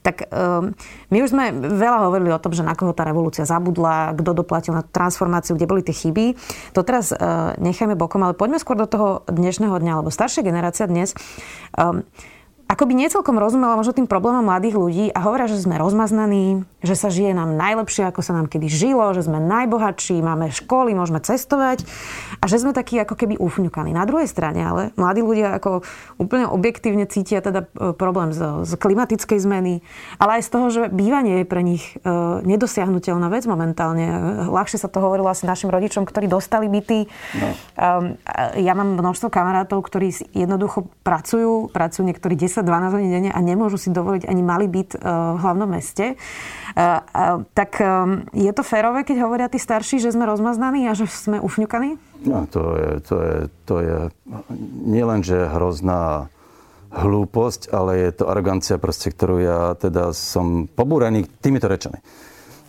Tak 0.00 0.32
um, 0.32 0.72
my 1.12 1.18
už 1.20 1.30
sme 1.30 1.52
veľa 1.54 2.08
hovorili 2.08 2.32
o 2.32 2.40
tom, 2.40 2.56
že 2.56 2.64
na 2.64 2.72
koho 2.72 2.96
tá 2.96 3.04
revolúcia 3.04 3.44
zabudla, 3.44 4.16
kto 4.16 4.32
doplatil 4.32 4.72
na 4.72 4.82
transformáciu, 4.82 5.54
kde 5.54 5.68
boli 5.68 5.82
tie 5.84 5.94
chyby. 5.94 6.34
To 6.74 6.80
teraz 6.82 7.12
uh, 7.12 7.52
nechajme 7.60 7.94
bokom, 7.94 8.24
ale 8.24 8.34
poďme 8.34 8.58
skôr 8.58 8.74
do 8.74 8.88
toho 8.88 9.22
dnešného 9.28 9.76
dňa, 9.76 10.00
lebo 10.00 10.08
staršia 10.08 10.42
generácia 10.42 10.88
dnes 10.88 11.12
um, 11.76 12.02
akoby 12.64 12.96
necelkom 12.96 13.36
rozumela 13.36 13.76
možno 13.76 13.92
tým 13.92 14.08
problémom 14.08 14.48
mladých 14.48 14.76
ľudí 14.80 15.06
a 15.12 15.20
hovoria, 15.20 15.44
že 15.44 15.60
sme 15.60 15.76
rozmaznaní, 15.76 16.64
že 16.80 16.96
sa 16.96 17.12
žije 17.12 17.36
nám 17.36 17.56
najlepšie, 17.60 18.08
ako 18.08 18.24
sa 18.24 18.32
nám 18.32 18.48
kedy 18.48 18.72
žilo, 18.72 19.04
že 19.12 19.24
sme 19.24 19.36
najbohatší, 19.36 20.16
máme 20.24 20.48
školy, 20.48 20.96
môžeme 20.96 21.20
cestovať 21.20 21.84
a 22.40 22.44
že 22.48 22.64
sme 22.64 22.72
takí 22.72 22.96
ako 22.96 23.20
keby 23.20 23.36
ufňukaní. 23.36 23.92
Na 23.92 24.08
druhej 24.08 24.28
strane 24.28 24.64
ale 24.64 24.96
mladí 24.96 25.20
ľudia 25.20 25.60
ako 25.60 25.84
úplne 26.16 26.48
objektívne 26.48 27.04
cítia 27.04 27.44
teda 27.44 27.68
e, 27.68 27.92
problém 27.92 28.32
z, 28.32 28.64
z 28.64 28.72
klimatickej 28.80 29.38
zmeny, 29.44 29.84
ale 30.16 30.40
aj 30.40 30.42
z 30.46 30.50
toho, 30.50 30.66
že 30.72 30.82
bývanie 30.88 31.44
je 31.44 31.46
pre 31.46 31.60
nich 31.60 32.00
e, 32.00 32.08
nedosiahnutelná 32.48 33.28
vec 33.28 33.44
momentálne. 33.44 34.06
Ľahšie 34.48 34.80
sa 34.80 34.88
to 34.88 35.04
hovorilo 35.04 35.28
asi 35.28 35.44
našim 35.44 35.68
rodičom, 35.68 36.08
ktorí 36.08 36.32
dostali 36.32 36.72
byty. 36.72 37.10
No. 37.36 37.48
Um, 37.74 38.04
ja 38.56 38.72
mám 38.72 38.96
množstvo 38.96 39.28
kamarátov, 39.28 39.82
ktorí 39.84 40.14
jednoducho 40.32 40.86
pracujú, 41.02 41.68
pracujú 41.74 42.06
niektorí 42.06 42.38
10 42.38 42.53
10-12 42.62 42.94
hodín 42.94 43.10
denne 43.10 43.30
a 43.34 43.40
nemôžu 43.42 43.74
si 43.74 43.90
dovoliť 43.90 44.30
ani 44.30 44.42
malý 44.46 44.70
byt 44.70 44.94
e, 44.94 44.98
v 45.02 45.38
hlavnom 45.42 45.66
meste. 45.66 46.14
E, 46.14 46.16
tak 47.50 47.70
e, 47.82 47.86
je 48.30 48.52
to 48.54 48.62
férové, 48.62 49.02
keď 49.02 49.26
hovoria 49.26 49.50
tí 49.50 49.58
starší, 49.58 49.98
že 49.98 50.14
sme 50.14 50.30
rozmaznaní 50.30 50.86
a 50.86 50.94
že 50.94 51.10
sme 51.10 51.42
ufňukaní? 51.42 51.98
No, 52.30 52.46
to 52.46 52.62
je, 52.78 52.90
to 53.02 53.14
je, 53.18 53.36
to 53.66 53.74
je 53.82 53.96
nielen, 54.86 55.26
že 55.26 55.50
hrozná 55.50 56.30
hlúposť, 56.94 57.74
ale 57.74 58.06
je 58.06 58.10
to 58.14 58.30
arogancia, 58.30 58.78
proste, 58.78 59.10
ktorú 59.10 59.36
ja 59.42 59.58
teda 59.74 60.14
som 60.14 60.70
pobúrený 60.70 61.26
týmito 61.42 61.66
rečami. 61.66 61.98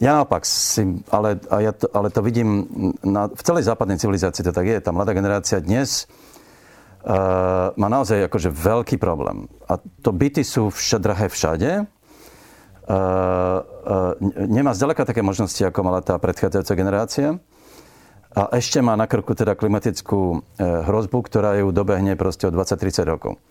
Ja 0.04 0.19
naopak 0.19 0.43
si, 0.43 0.84
ale, 1.08 1.39
a 1.48 1.63
ja 1.63 1.71
to, 1.71 1.88
ale 1.95 2.12
to 2.12 2.19
vidím 2.19 2.67
na, 3.00 3.32
v 3.32 3.41
celej 3.45 3.63
západnej 3.71 3.95
civilizácii 3.95 4.43
to 4.43 4.52
tak 4.52 4.67
je. 4.67 4.84
Tá 4.84 4.91
mladá 4.91 5.15
generácia 5.15 5.63
dnes 5.63 6.10
má 7.77 7.87
naozaj 7.87 8.25
akože 8.25 8.49
veľký 8.49 8.97
problém. 8.97 9.45
A 9.69 9.77
to 9.77 10.09
byty 10.09 10.41
sú 10.41 10.73
drahé 10.97 11.29
všade. 11.29 11.85
Uh, 12.85 13.65
uh, 13.65 14.13
nemá 14.45 14.77
zďaleka 14.77 15.09
také 15.09 15.25
možnosti, 15.25 15.57
ako 15.57 15.81
mala 15.81 16.05
tá 16.05 16.21
predchádzajúca 16.21 16.73
generácia. 16.77 17.27
A 18.29 18.41
ešte 18.61 18.77
má 18.77 18.93
na 18.93 19.09
krku 19.09 19.33
teda 19.33 19.57
klimatickú 19.57 20.21
uh, 20.37 20.39
hrozbu, 20.85 21.25
ktorá 21.25 21.57
ju 21.57 21.73
dobehne 21.73 22.13
proste 22.13 22.45
o 22.45 22.53
20-30 22.53 23.09
rokov. 23.09 23.41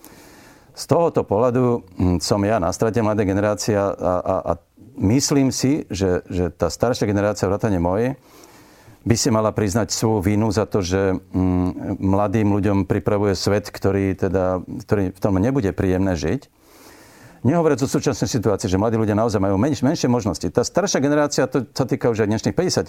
Z 0.75 0.87
tohoto 0.87 1.27
pohľadu 1.27 1.83
hm, 1.99 2.19
som 2.23 2.43
ja 2.47 2.63
na 2.63 2.71
strate 2.71 3.03
mladej 3.03 3.27
generácia 3.27 3.91
a, 3.91 4.15
a, 4.23 4.35
a 4.43 4.53
myslím 5.03 5.51
si, 5.51 5.87
že, 5.91 6.23
že 6.31 6.51
tá 6.55 6.71
staršia 6.71 7.07
generácia, 7.07 7.51
vrátane 7.51 7.79
mojej, 7.83 8.15
by 9.05 9.15
si 9.21 9.29
mala 9.29 9.53
priznať 9.53 9.93
svoju 9.93 10.25
vínu 10.25 10.49
za 10.49 10.65
to, 10.65 10.81
že 10.81 11.13
mm, 11.13 12.01
mladým 12.01 12.49
ľuďom 12.57 12.89
pripravuje 12.89 13.37
svet, 13.37 13.69
ktorý, 13.69 14.17
teda, 14.17 14.65
ktorý 14.65 15.13
v 15.13 15.21
tom 15.21 15.37
nebude 15.37 15.71
príjemné 15.77 16.17
žiť. 16.17 16.49
Nehovoriac 17.45 17.77
o 17.85 17.89
súčasnej 17.89 18.25
situácii, 18.25 18.73
že 18.73 18.81
mladí 18.81 18.97
ľudia 18.97 19.13
naozaj 19.13 19.37
majú 19.37 19.61
menš, 19.61 19.85
menšie 19.85 20.09
možnosti. 20.09 20.49
Tá 20.49 20.65
staršia 20.65 21.05
generácia, 21.05 21.45
to 21.45 21.69
sa 21.77 21.85
týka 21.85 22.09
už 22.09 22.25
aj 22.25 22.29
dnešných 22.33 22.57
50 22.57 22.89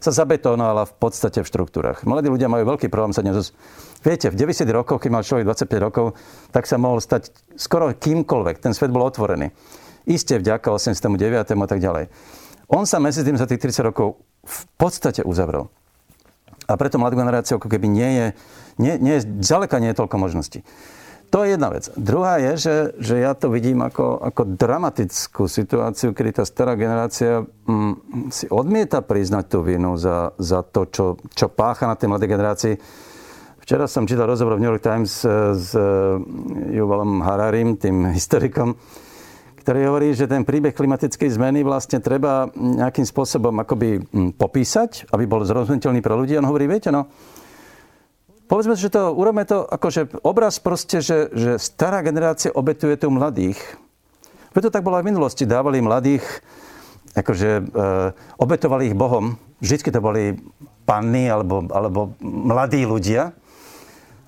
sa 0.00 0.10
zabetonovala 0.10 0.88
v 0.88 0.94
podstate 0.96 1.44
v 1.44 1.48
štruktúrach. 1.52 2.00
Mladí 2.08 2.32
ľudia 2.32 2.48
majú 2.48 2.64
veľký 2.64 2.88
problém 2.88 3.12
sa 3.12 3.20
dnes... 3.20 3.52
Viete, 4.00 4.32
v 4.32 4.40
90 4.40 4.64
rokoch, 4.72 5.04
keď 5.04 5.10
mal 5.12 5.20
človek 5.20 5.44
25 5.68 5.84
rokov, 5.84 6.06
tak 6.48 6.64
sa 6.64 6.80
mohol 6.80 7.04
stať 7.04 7.28
skoro 7.60 7.92
kýmkoľvek. 7.92 8.64
Ten 8.64 8.72
svet 8.72 8.88
bol 8.88 9.04
otvorený. 9.04 9.52
Isté 10.08 10.40
vďaka 10.40 10.72
89. 10.72 11.44
a 11.52 11.68
tak 11.68 11.80
ďalej. 11.84 12.08
On 12.72 12.88
sa 12.88 12.96
medzi 13.04 13.20
tým 13.20 13.36
za 13.36 13.44
tých 13.44 13.60
30 13.60 13.92
rokov 13.92 14.16
v 14.44 14.60
podstate 14.78 15.24
uzavrel. 15.24 15.72
A 16.64 16.80
preto 16.80 16.96
mladá 16.96 17.16
generácia 17.16 17.60
ako 17.60 17.68
keby 17.68 17.88
nie 17.88 18.10
je, 18.14 18.26
nie, 18.80 18.94
nie 18.96 19.16
zďaleka 19.20 19.76
nie 19.80 19.92
je 19.92 20.00
toľko 20.00 20.16
možností. 20.16 20.64
To 21.34 21.42
je 21.42 21.58
jedna 21.58 21.66
vec. 21.66 21.90
Druhá 21.98 22.38
je, 22.38 22.52
že, 22.54 22.76
že 23.02 23.14
ja 23.18 23.34
to 23.34 23.50
vidím 23.50 23.82
ako, 23.82 24.22
ako 24.22 24.54
dramatickú 24.54 25.50
situáciu, 25.50 26.14
kedy 26.14 26.30
tá 26.38 26.44
stará 26.46 26.78
generácia 26.78 27.42
mm, 27.42 28.30
si 28.30 28.46
odmieta 28.46 29.02
priznať 29.02 29.44
tú 29.50 29.66
vinu 29.66 29.98
za, 29.98 30.30
za 30.38 30.62
to, 30.62 30.86
čo, 30.86 31.18
čo 31.34 31.50
pácha 31.50 31.90
na 31.90 31.98
tej 31.98 32.06
mladej 32.06 32.30
generácii. 32.30 32.74
Včera 33.66 33.90
som 33.90 34.06
čítal 34.06 34.30
rozhovor 34.30 34.60
v 34.60 34.62
New 34.62 34.70
York 34.70 34.84
Times 34.84 35.26
s 35.58 35.74
Juvalom 36.70 37.24
Hararim, 37.26 37.80
tým 37.82 38.14
historikom, 38.14 38.78
ktorý 39.64 39.80
hovorí, 39.88 40.12
že 40.12 40.28
ten 40.28 40.44
príbeh 40.44 40.76
klimatickej 40.76 41.40
zmeny 41.40 41.64
vlastne 41.64 41.96
treba 41.96 42.52
nejakým 42.52 43.08
spôsobom 43.08 43.56
akoby 43.64 43.96
hm, 43.96 44.36
popísať, 44.36 45.08
aby 45.08 45.24
bol 45.24 45.40
zrozumiteľný 45.40 46.04
pre 46.04 46.12
ľudí. 46.12 46.36
On 46.36 46.44
hovorí, 46.44 46.68
viete, 46.68 46.92
no, 46.92 47.08
povedzme, 48.44 48.76
že 48.76 48.92
to, 48.92 49.16
urobme 49.16 49.48
to 49.48 49.64
akože 49.64 50.20
obraz 50.20 50.60
proste, 50.60 51.00
že, 51.00 51.32
že 51.32 51.56
stará 51.56 52.04
generácia 52.04 52.52
obetuje 52.52 53.00
tu 53.00 53.08
mladých. 53.08 53.56
Preto 54.52 54.68
tak 54.68 54.84
bolo 54.84 55.00
aj 55.00 55.08
v 55.08 55.10
minulosti. 55.16 55.48
Dávali 55.48 55.80
mladých, 55.80 56.22
akože 57.16 57.50
e, 57.58 57.62
obetovali 58.36 58.92
ich 58.92 58.98
Bohom. 59.00 59.40
Vždycky 59.64 59.88
to 59.88 60.04
boli 60.04 60.36
panny 60.84 61.32
alebo, 61.32 61.64
alebo 61.72 62.12
mladí 62.20 62.84
ľudia. 62.84 63.32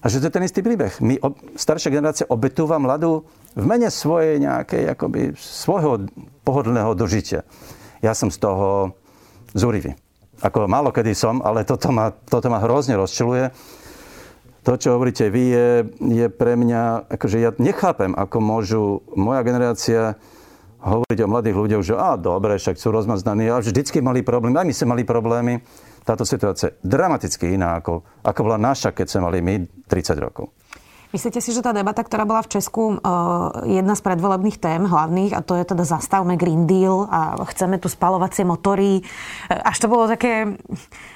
A 0.01 0.09
že 0.09 0.25
to 0.25 0.33
je 0.33 0.35
ten 0.35 0.49
istý 0.49 0.64
príbeh. 0.64 0.96
My, 1.05 1.20
staršia 1.61 1.92
generácia 1.92 2.25
obetúva 2.33 2.81
mladú 2.81 3.29
v 3.57 3.64
mene 3.64 3.88
svojej 3.88 4.37
nejakej, 4.37 4.92
akoby 4.92 5.33
svojho 5.40 6.12
pohodlného 6.45 6.92
dožitia. 6.92 7.49
Ja 8.05 8.12
som 8.12 8.29
z 8.29 8.37
toho 8.37 8.92
zúrivý. 9.57 9.97
Ako 10.45 10.69
málo 10.69 10.92
kedy 10.92 11.16
som, 11.16 11.40
ale 11.40 11.64
toto 11.64 11.88
ma, 11.88 12.12
toto 12.12 12.53
ma 12.53 12.61
hrozne 12.61 13.01
rozčiluje. 13.01 13.49
To, 14.69 14.77
čo 14.77 14.99
hovoríte 14.99 15.33
vy, 15.33 15.45
je, 15.49 15.69
je 16.05 16.27
pre 16.29 16.59
mňa, 16.59 17.09
akože 17.09 17.38
ja 17.40 17.51
nechápem, 17.57 18.12
ako 18.12 18.37
môžu 18.42 18.83
moja 19.16 19.40
generácia 19.47 20.21
hovoriť 20.83 21.19
o 21.23 21.31
mladých 21.31 21.57
ľuďoch, 21.57 21.83
že 21.87 21.95
a 21.97 22.19
dobre, 22.19 22.59
však 22.59 22.77
sú 22.77 22.92
rozmaznaní, 22.92 23.49
a 23.49 23.62
vždycky 23.62 24.03
mali 24.05 24.21
problémy, 24.27 24.59
aj 24.59 24.66
my 24.69 24.75
sme 24.75 24.92
mali 24.92 25.03
problémy. 25.07 25.62
Táto 26.07 26.23
situácia 26.23 26.71
je 26.71 26.79
dramaticky 26.87 27.55
iná, 27.55 27.79
ako, 27.79 28.07
ako 28.23 28.40
bola 28.42 28.59
naša, 28.59 28.95
keď 28.95 29.07
sme 29.07 29.21
mali 29.31 29.38
my 29.42 29.55
30 29.87 30.19
rokov. 30.19 30.56
Myslíte 31.14 31.38
si, 31.38 31.55
že 31.55 31.62
tá 31.62 31.71
debata, 31.71 32.03
ktorá 32.03 32.27
bola 32.27 32.42
v 32.42 32.59
Česku, 32.59 32.99
eh, 32.99 33.01
jedna 33.79 33.95
z 33.95 34.03
predvolebných 34.03 34.59
tém 34.59 34.83
hlavných, 34.83 35.33
a 35.38 35.40
to 35.42 35.55
je 35.55 35.64
teda 35.66 35.87
zastavme 35.87 36.35
Green 36.35 36.66
Deal 36.66 37.07
a 37.07 37.38
chceme 37.47 37.79
tu 37.79 37.87
spalovacie 37.87 38.42
motory, 38.42 39.03
eh, 39.03 39.61
až 39.62 39.77
to 39.83 39.87
bolo 39.87 40.11
také... 40.11 40.59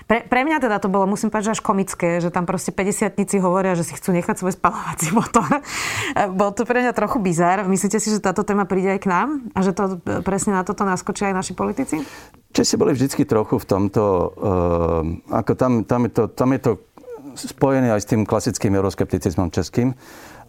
Pre, 0.06 0.26
pre 0.26 0.42
mňa 0.42 0.58
teda 0.58 0.82
to 0.82 0.90
bolo, 0.90 1.06
musím 1.06 1.30
povedať, 1.30 1.54
že 1.54 1.54
až 1.58 1.62
komické, 1.62 2.18
že 2.18 2.34
tam 2.34 2.42
proste 2.42 2.74
50 2.74 3.38
hovoria, 3.38 3.78
že 3.78 3.86
si 3.86 3.94
chcú 3.94 4.10
nechať 4.10 4.42
svoj 4.42 4.58
spalovací 4.58 5.14
motor. 5.18 5.46
Eh, 5.50 6.30
bol 6.30 6.54
to 6.54 6.62
pre 6.62 6.82
mňa 6.82 6.94
trochu 6.94 7.18
bizar. 7.18 7.66
Myslíte 7.66 7.98
si, 7.98 8.10
že 8.10 8.22
táto 8.22 8.46
téma 8.46 8.66
príde 8.66 8.94
aj 8.94 9.00
k 9.02 9.10
nám? 9.10 9.28
A 9.54 9.62
že 9.62 9.74
to 9.74 9.98
presne 10.22 10.54
na 10.54 10.62
toto 10.62 10.86
naskočia 10.86 11.30
aj 11.30 11.34
naši 11.34 11.52
politici? 11.54 12.02
Česi 12.50 12.74
boli 12.74 12.90
vždycky 12.90 13.22
trochu 13.22 13.62
v 13.62 13.66
tomto, 13.66 14.02
uh, 14.02 15.06
ako 15.30 15.52
tam, 15.54 15.72
tam, 15.86 16.10
je 16.10 16.10
to, 16.10 16.22
tam 16.34 16.50
je 16.50 16.58
to 16.58 16.72
spojený 17.36 17.94
aj 17.94 18.00
s 18.02 18.10
tým 18.10 18.22
klasickým 18.26 18.74
euroskepticizmom 18.74 19.50
českým. 19.52 19.94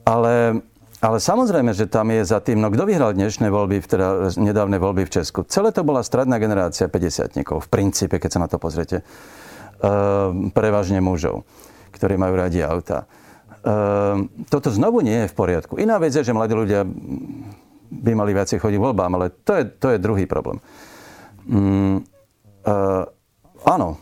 Ale, 0.06 0.62
ale 1.02 1.18
samozrejme, 1.22 1.74
že 1.78 1.86
tam 1.86 2.10
je 2.10 2.26
za 2.26 2.42
tým, 2.42 2.62
no 2.62 2.74
kto 2.74 2.90
vyhral 2.90 3.14
dnešné 3.14 3.50
voľby, 3.50 3.86
teda 3.86 4.34
nedávne 4.38 4.82
voľby 4.82 5.06
v 5.06 5.14
Česku. 5.22 5.46
Celé 5.46 5.70
to 5.70 5.86
bola 5.86 6.02
stredná 6.02 6.42
generácia 6.42 6.90
50 6.90 7.38
v 7.38 7.68
princípe, 7.70 8.18
keď 8.18 8.30
sa 8.30 8.42
na 8.42 8.50
to 8.50 8.58
pozriete. 8.58 9.06
prevažne 10.54 11.02
mužov, 11.02 11.46
ktorí 11.94 12.18
majú 12.18 12.34
radi 12.38 12.62
auta. 12.62 13.10
Toto 14.50 14.70
znovu 14.74 15.06
nie 15.06 15.26
je 15.26 15.30
v 15.30 15.38
poriadku. 15.38 15.78
Iná 15.78 16.02
vec 16.02 16.18
je, 16.18 16.26
že 16.26 16.34
mladí 16.34 16.58
ľudia 16.58 16.82
by 17.92 18.12
mali 18.16 18.32
viacej 18.34 18.58
chodiť 18.58 18.80
voľbám, 18.80 19.12
ale 19.20 19.30
to 19.44 19.54
je, 19.60 19.64
to 19.78 19.88
je 19.94 19.98
druhý 20.00 20.26
problém. 20.26 20.64
Mm, 21.46 22.08
uh, 22.66 23.04
áno, 23.68 24.00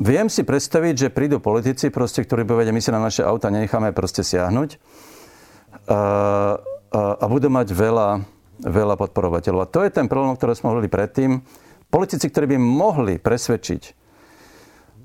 viem 0.00 0.26
si 0.32 0.42
predstaviť, 0.42 0.94
že 0.96 1.14
prídu 1.14 1.38
politici, 1.38 1.92
proste, 1.92 2.24
ktorí 2.24 2.48
povedia, 2.48 2.72
my 2.72 2.80
si 2.80 2.90
na 2.90 2.98
naše 2.98 3.20
auta 3.20 3.52
nenecháme 3.52 3.92
proste 3.92 4.24
siahnuť 4.24 4.70
uh, 4.74 5.92
uh, 5.92 7.22
a 7.22 7.24
budú 7.28 7.52
mať 7.52 7.70
veľa, 7.70 8.24
veľa 8.64 8.94
podporovateľov. 8.96 9.68
A 9.68 9.70
to 9.70 9.84
je 9.84 9.92
ten 9.92 10.08
problém, 10.08 10.32
ktorý 10.34 10.56
sme 10.56 10.72
hovorili 10.72 10.88
predtým. 10.88 11.44
Politici, 11.92 12.26
ktorí 12.32 12.56
by 12.56 12.58
mohli 12.58 13.14
presvedčiť 13.20 13.82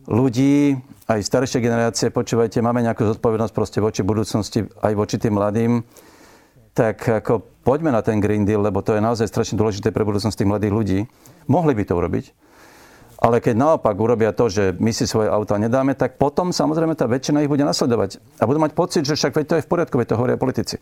ľudí, 0.07 0.77
aj 1.05 1.21
staršie 1.21 1.61
generácie, 1.61 2.09
počúvajte, 2.09 2.65
máme 2.65 2.81
nejakú 2.81 3.05
zodpovednosť 3.05 3.53
proste 3.53 3.79
voči 3.81 4.01
budúcnosti, 4.01 4.65
aj 4.81 4.93
voči 4.97 5.21
tým 5.21 5.37
mladým, 5.37 5.85
tak 6.73 7.01
ako 7.05 7.45
poďme 7.65 7.93
na 7.93 8.01
ten 8.01 8.21
Green 8.21 8.45
Deal, 8.45 8.61
lebo 8.61 8.81
to 8.81 8.97
je 8.97 9.01
naozaj 9.01 9.29
strašne 9.29 9.57
dôležité 9.57 9.89
pre 9.89 10.05
budúcnosť 10.05 10.37
tých 10.43 10.49
mladých 10.49 10.73
ľudí. 10.73 10.99
Mohli 11.45 11.73
by 11.77 11.83
to 11.85 11.93
urobiť. 11.97 12.25
Ale 13.19 13.39
keď 13.39 13.55
naopak 13.55 13.95
urobia 13.95 14.35
to, 14.35 14.51
že 14.51 14.75
my 14.75 14.91
si 14.91 15.07
svoje 15.07 15.31
auta 15.31 15.55
nedáme, 15.55 15.95
tak 15.95 16.19
potom 16.19 16.51
samozrejme 16.51 16.99
tá 16.99 17.07
väčšina 17.07 17.47
ich 17.47 17.51
bude 17.51 17.63
nasledovať. 17.63 18.19
A 18.39 18.47
budú 18.47 18.59
mať 18.59 18.75
pocit, 18.75 19.03
že 19.07 19.15
však 19.15 19.31
veď 19.31 19.45
to 19.47 19.55
je 19.59 19.65
v 19.65 19.71
poriadku, 19.71 19.95
veď 19.95 20.07
to 20.11 20.19
hovoria 20.19 20.35
politici. 20.35 20.77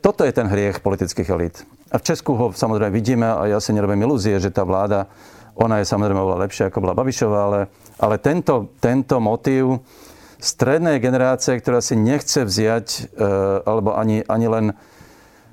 Toto 0.00 0.24
je 0.24 0.32
ten 0.32 0.48
hriech 0.48 0.80
politických 0.80 1.28
elít. 1.28 1.56
A 1.92 2.00
v 2.00 2.06
Česku 2.06 2.32
ho 2.36 2.46
samozrejme 2.52 2.92
vidíme 2.92 3.28
a 3.28 3.44
ja 3.48 3.58
si 3.60 3.76
nerobím 3.76 4.04
ilúzie, 4.04 4.40
že 4.40 4.52
tá 4.52 4.64
vláda, 4.64 5.08
ona 5.56 5.80
je 5.80 5.88
samozrejme 5.88 6.16
oveľa 6.16 6.48
lepšia 6.48 6.64
ako 6.68 6.80
bola 6.80 6.96
Babišová, 6.96 7.40
ale, 7.44 7.60
ale 8.00 8.16
tento, 8.16 8.72
tento 8.80 9.20
motív 9.20 9.84
strednej 10.40 10.96
generácie, 11.04 11.60
ktorá 11.60 11.84
si 11.84 12.00
nechce 12.00 12.48
vziať, 12.48 13.12
e, 13.12 13.28
alebo 13.68 13.92
ani, 13.92 14.24
ani 14.24 14.46
len 14.48 14.66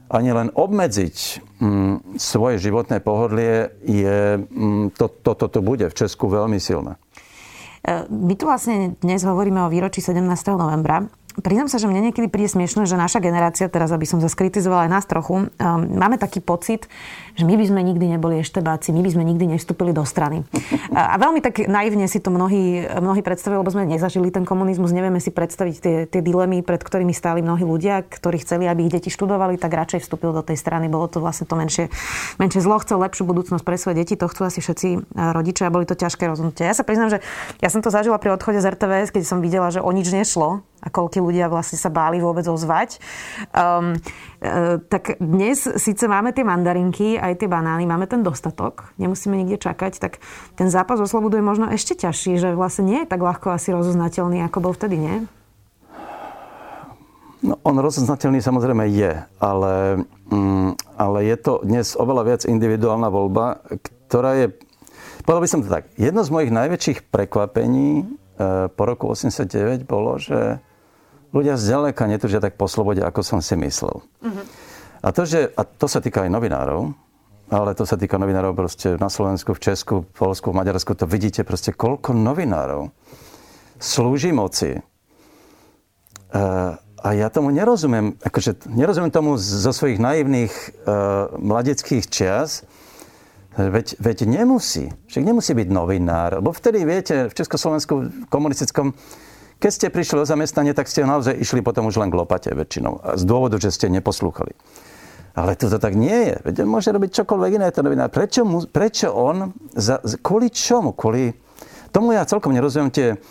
ani 0.07 0.31
len 0.31 0.47
obmedziť 0.55 1.15
mm, 1.59 2.15
svoje 2.15 2.63
životné 2.63 3.03
pohodlie, 3.03 3.71
je, 3.83 4.39
mm, 4.39 4.95
to, 4.95 5.11
toto 5.11 5.47
to, 5.47 5.59
to 5.59 5.59
bude 5.59 5.85
v 5.87 5.97
Česku 5.97 6.31
veľmi 6.31 6.59
silné. 6.59 6.95
E, 7.83 8.07
my 8.07 8.33
tu 8.39 8.47
vlastne 8.47 8.95
dnes 8.99 9.23
hovoríme 9.23 9.63
o 9.67 9.71
výročí 9.71 9.99
17. 9.99 10.23
novembra. 10.55 11.07
Priznám 11.37 11.69
sa, 11.69 11.77
že 11.77 11.85
mne 11.85 12.09
niekedy 12.09 12.33
príde 12.33 12.49
smiešne, 12.49 12.89
že 12.89 12.97
naša 12.97 13.21
generácia, 13.21 13.69
teraz 13.69 13.93
aby 13.93 14.09
som 14.09 14.17
zaskritizovala 14.17 14.89
aj 14.89 14.91
nás 14.91 15.05
trochu, 15.05 15.45
um, 15.45 15.47
máme 15.85 16.17
taký 16.17 16.41
pocit, 16.41 16.89
že 17.37 17.45
my 17.45 17.53
by 17.53 17.65
sme 17.69 17.81
nikdy 17.85 18.17
neboli 18.17 18.41
eštebáci, 18.41 18.89
my 18.89 19.05
by 19.05 19.11
sme 19.13 19.21
nikdy 19.21 19.45
nevstúpili 19.53 19.93
do 19.93 20.01
strany. 20.01 20.41
A, 20.89 21.13
a 21.13 21.15
veľmi 21.21 21.45
tak 21.45 21.69
naivne 21.69 22.09
si 22.09 22.17
to 22.17 22.33
mnohí, 22.33 22.81
mnohí 22.89 23.21
predstavili, 23.21 23.61
lebo 23.61 23.69
sme 23.69 23.85
nezažili 23.85 24.33
ten 24.33 24.49
komunizmus, 24.49 24.89
nevieme 24.89 25.21
si 25.21 25.29
predstaviť 25.29 25.75
tie, 25.77 25.95
tie 26.09 26.21
dilemy, 26.25 26.65
pred 26.65 26.81
ktorými 26.81 27.13
stáli 27.13 27.45
mnohí 27.45 27.61
ľudia, 27.61 28.01
ktorí 28.01 28.41
chceli, 28.41 28.65
aby 28.65 28.89
ich 28.89 28.93
deti 28.97 29.13
študovali, 29.13 29.61
tak 29.61 29.77
radšej 29.77 30.09
vstúpil 30.09 30.33
do 30.33 30.41
tej 30.41 30.57
strany. 30.57 30.89
Bolo 30.89 31.05
to 31.05 31.21
vlastne 31.21 31.45
to 31.45 31.53
menšie, 31.53 31.93
menšie 32.41 32.65
zlo, 32.65 32.81
chcel 32.81 32.97
lepšiu 32.97 33.29
budúcnosť 33.29 33.61
pre 33.61 33.77
svoje 33.77 34.01
deti, 34.01 34.17
to 34.17 34.25
chcú 34.25 34.49
asi 34.49 34.57
všetci 34.57 35.13
rodičia 35.13 35.69
a 35.69 35.73
boli 35.73 35.85
to 35.85 35.93
ťažké 35.93 36.25
rozhodnutia. 36.25 36.65
Ja 36.65 36.73
sa 36.73 36.81
priznám, 36.81 37.13
že 37.13 37.21
ja 37.61 37.69
som 37.69 37.85
to 37.85 37.93
zažila 37.93 38.17
pri 38.17 38.33
odchode 38.33 38.57
z 38.57 38.73
RTVS, 38.73 39.13
keď 39.13 39.23
som 39.29 39.45
videla, 39.45 39.69
že 39.69 39.85
o 39.85 39.89
nič 39.93 40.09
nešlo 40.09 40.65
a 40.81 40.87
koľko 40.93 41.25
ľudia 41.25 41.49
vlastne 41.49 41.75
sa 41.75 41.89
báli 41.89 42.21
vôbec 42.21 42.45
ozvať. 42.45 43.01
Um, 43.51 43.97
e, 44.39 44.77
tak 44.87 45.17
dnes 45.17 45.65
síce 45.65 46.05
máme 46.05 46.31
tie 46.31 46.45
mandarinky, 46.45 47.17
aj 47.17 47.41
tie 47.41 47.49
banány, 47.49 47.89
máme 47.89 48.05
ten 48.05 48.21
dostatok, 48.21 48.93
nemusíme 49.01 49.33
nikde 49.33 49.57
čakať, 49.57 49.97
tak 49.97 50.21
ten 50.53 50.69
zápas 50.69 51.01
o 51.01 51.09
slobodu 51.09 51.41
je 51.41 51.45
možno 51.45 51.65
ešte 51.73 51.97
ťažší, 51.97 52.37
že 52.37 52.53
vlastne 52.53 52.85
nie 52.85 52.99
je 53.03 53.09
tak 53.09 53.21
ľahko 53.21 53.51
asi 53.51 53.73
rozoznateľný, 53.73 54.45
ako 54.45 54.57
bol 54.61 54.73
vtedy, 54.77 54.97
nie? 55.01 55.15
No, 57.45 57.61
on 57.61 57.77
rozoznateľný 57.77 58.41
samozrejme 58.41 58.89
je, 58.89 59.13
ale, 59.37 60.01
mm, 60.33 60.97
ale 60.97 61.17
je 61.29 61.37
to 61.37 61.61
dnes 61.61 61.93
oveľa 61.93 62.23
viac 62.25 62.41
individuálna 62.49 63.13
voľba, 63.13 63.61
ktorá 64.09 64.41
je, 64.41 64.57
povedal 65.21 65.41
by 65.45 65.49
som 65.49 65.61
to 65.61 65.69
tak, 65.69 65.85
jedno 66.01 66.25
z 66.25 66.33
mojich 66.33 66.51
najväčších 66.51 66.99
prekvapení 67.13 68.01
e, 68.01 68.05
po 68.73 68.83
roku 68.89 69.13
89 69.13 69.85
bolo, 69.85 70.17
že 70.17 70.57
ľudia 71.37 71.55
zďaleka 71.55 72.09
netúžia 72.09 72.41
tak 72.41 72.57
po 72.57 72.65
slobode, 72.65 73.05
ako 73.05 73.21
som 73.21 73.39
si 73.39 73.53
myslel. 73.55 74.01
Uh-huh. 74.01 74.43
A, 75.05 75.13
to, 75.13 75.29
že, 75.29 75.53
a 75.53 75.61
to 75.63 75.85
sa 75.85 76.01
týka 76.01 76.25
aj 76.25 76.33
novinárov, 76.33 76.91
ale 77.47 77.71
to 77.77 77.85
sa 77.85 77.95
týka 77.95 78.17
novinárov 78.17 78.57
proste 78.57 78.97
na 78.97 79.07
Slovensku, 79.07 79.53
v 79.53 79.61
Česku, 79.61 79.95
v 80.03 80.11
Polsku, 80.11 80.51
v 80.51 80.57
Maďarsku, 80.59 80.97
to 80.97 81.05
vidíte 81.05 81.45
proste, 81.45 81.71
koľko 81.71 82.11
novinárov 82.11 82.91
slúži 83.77 84.33
moci. 84.33 84.75
E, 84.75 84.81
a 86.97 87.13
ja 87.13 87.29
tomu 87.29 87.53
nerozumiem, 87.53 88.17
akože 88.19 88.67
nerozumiem 88.67 89.13
tomu 89.13 89.37
zo 89.37 89.69
svojich 89.69 90.01
naivných 90.01 90.49
uh, 90.49 91.29
mladeckých 91.37 92.09
čias, 92.09 92.65
veď, 93.53 94.01
veď 94.01 94.17
nemusí, 94.25 94.89
však 95.05 95.23
nemusí 95.23 95.53
byť 95.53 95.69
novinár, 95.69 96.41
lebo 96.41 96.49
vtedy, 96.49 96.83
viete, 96.83 97.29
v 97.29 97.37
Československu 97.37 98.25
komunistickom 98.33 98.97
keď 99.57 99.71
ste 99.73 99.87
prišli 99.89 100.21
o 100.21 100.29
zamestnanie, 100.29 100.77
tak 100.77 100.85
ste 100.85 101.01
naozaj 101.01 101.33
išli 101.33 101.65
potom 101.65 101.89
už 101.89 101.97
len 101.97 102.13
k 102.13 102.17
lopate 102.17 102.53
väčšinou. 102.53 103.17
Z 103.17 103.23
dôvodu, 103.25 103.57
že 103.57 103.73
ste 103.73 103.89
neposlúchali. 103.89 104.53
Ale 105.37 105.53
to 105.53 105.69
tak 105.69 105.93
nie 105.93 106.33
je. 106.33 106.35
Veď 106.45 106.65
on 106.65 106.73
môže 106.73 106.89
robiť 106.89 107.21
čokoľvek 107.21 107.51
iné, 107.61 107.69
to 107.69 107.85
novinár. 107.85 108.09
Prečo, 108.09 108.41
mu, 108.41 108.65
prečo 108.65 109.13
on, 109.13 109.53
za, 109.77 110.01
kvôli 110.21 110.49
čomu? 110.49 110.97
Kvôli 110.97 111.29
tomu 111.93 112.17
ja 112.17 112.25
celkom 112.25 112.57
nerozumiem 112.57 112.89
tie, 112.89 113.21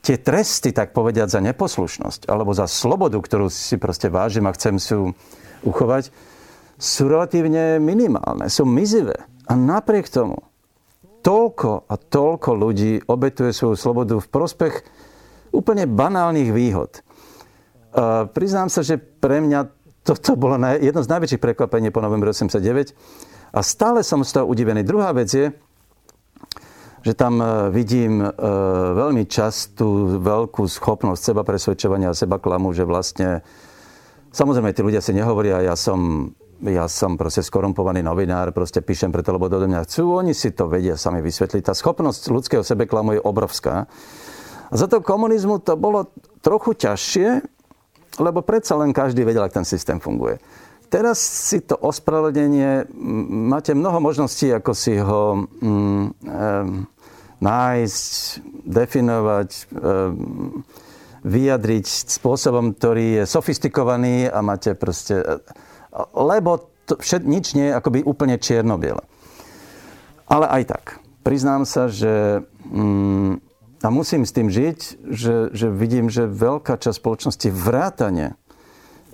tie 0.00 0.16
tresty, 0.16 0.72
tak 0.72 0.96
povediať, 0.96 1.28
za 1.28 1.40
neposlušnosť 1.44 2.32
alebo 2.32 2.56
za 2.56 2.64
slobodu, 2.64 3.20
ktorú 3.20 3.52
si 3.52 3.76
proste 3.76 4.08
vážim 4.08 4.48
a 4.48 4.56
chcem 4.56 4.80
si 4.80 4.96
uchovať, 5.60 6.08
sú 6.80 7.12
relatívne 7.12 7.76
minimálne, 7.76 8.48
sú 8.48 8.64
mizivé. 8.64 9.28
A 9.44 9.52
napriek 9.52 10.08
tomu 10.08 10.40
toľko 11.20 11.84
a 11.84 11.94
toľko 12.00 12.50
ľudí 12.56 13.04
obetuje 13.04 13.52
svoju 13.52 13.76
slobodu 13.76 14.16
v 14.16 14.28
prospech 14.32 14.74
úplne 15.50 15.86
banálnych 15.86 16.50
výhod. 16.50 17.02
Uh, 17.90 18.26
priznám 18.30 18.70
sa, 18.70 18.86
že 18.86 18.98
pre 18.98 19.42
mňa 19.42 19.66
toto 20.06 20.38
bolo 20.38 20.56
jedno 20.78 21.02
z 21.02 21.10
najväčších 21.10 21.42
prekvapení 21.42 21.92
po 21.92 22.00
novembri 22.00 22.32
89 22.32 22.94
a 23.52 23.60
stále 23.60 24.00
som 24.06 24.22
z 24.22 24.40
toho 24.40 24.46
udivený. 24.46 24.86
Druhá 24.86 25.10
vec 25.12 25.28
je, 25.28 25.50
že 27.02 27.12
tam 27.18 27.42
uh, 27.42 27.68
vidím 27.68 28.22
uh, 28.22 28.30
veľmi 28.94 29.26
častú 29.26 30.22
veľkú 30.22 30.64
schopnosť 30.64 31.20
seba 31.20 31.42
presvedčovania 31.42 32.14
a 32.14 32.16
seba 32.16 32.38
klamu, 32.38 32.70
že 32.70 32.86
vlastne 32.86 33.42
samozrejme 34.30 34.70
tí 34.70 34.80
ľudia 34.86 35.02
si 35.02 35.10
nehovoria, 35.10 35.66
ja 35.66 35.74
som 35.74 36.30
ja 36.60 36.84
som 36.92 37.16
proste 37.16 37.40
skorumpovaný 37.40 38.04
novinár, 38.04 38.52
proste 38.52 38.84
píšem 38.84 39.08
preto, 39.08 39.32
lebo 39.32 39.48
do 39.48 39.64
mňa 39.64 39.80
chcú. 39.88 40.20
Oni 40.20 40.36
si 40.36 40.52
to 40.52 40.68
vedia 40.68 40.92
sami 41.00 41.24
vysvetliť. 41.24 41.64
Tá 41.64 41.72
schopnosť 41.72 42.28
ľudského 42.28 42.60
sebeklamu 42.60 43.16
je 43.16 43.20
obrovská. 43.24 43.88
Za 44.70 44.86
to 44.86 45.02
komunizmu 45.02 45.58
to 45.58 45.74
bolo 45.74 46.14
trochu 46.40 46.78
ťažšie, 46.78 47.42
lebo 48.22 48.42
predsa 48.42 48.78
len 48.78 48.94
každý 48.94 49.26
vedel, 49.26 49.42
ako 49.42 49.62
ten 49.62 49.66
systém 49.66 49.98
funguje. 49.98 50.38
Teraz 50.90 51.22
si 51.22 51.62
to 51.62 51.78
ospravedlnenie, 51.78 52.90
máte 53.30 53.78
mnoho 53.78 54.02
možností, 54.02 54.50
ako 54.50 54.72
si 54.74 54.98
ho 54.98 55.46
mm, 55.46 56.02
e, 56.02 56.42
nájsť, 57.38 58.10
definovať, 58.66 59.50
e, 59.54 59.62
vyjadriť 61.22 61.86
spôsobom, 61.86 62.74
ktorý 62.74 63.22
je 63.22 63.24
sofistikovaný 63.30 64.26
a 64.26 64.42
máte 64.42 64.74
proste... 64.74 65.22
Lebo 66.14 66.70
to 66.90 66.98
všet, 66.98 67.22
nič 67.22 67.54
nie 67.54 67.70
je 67.70 67.76
akoby 67.78 68.02
úplne 68.02 68.34
čierno-biele. 68.34 69.06
Ale 70.26 70.46
aj 70.50 70.62
tak, 70.74 70.84
priznám 71.22 71.66
sa, 71.70 71.86
že 71.86 72.42
mm, 72.66 73.49
a 73.80 73.88
musím 73.88 74.28
s 74.28 74.36
tým 74.36 74.52
žiť, 74.52 74.78
že, 75.08 75.34
že 75.56 75.66
vidím, 75.72 76.12
že 76.12 76.28
veľká 76.28 76.76
časť 76.76 77.00
spoločnosti 77.00 77.48
vrátane 77.48 78.36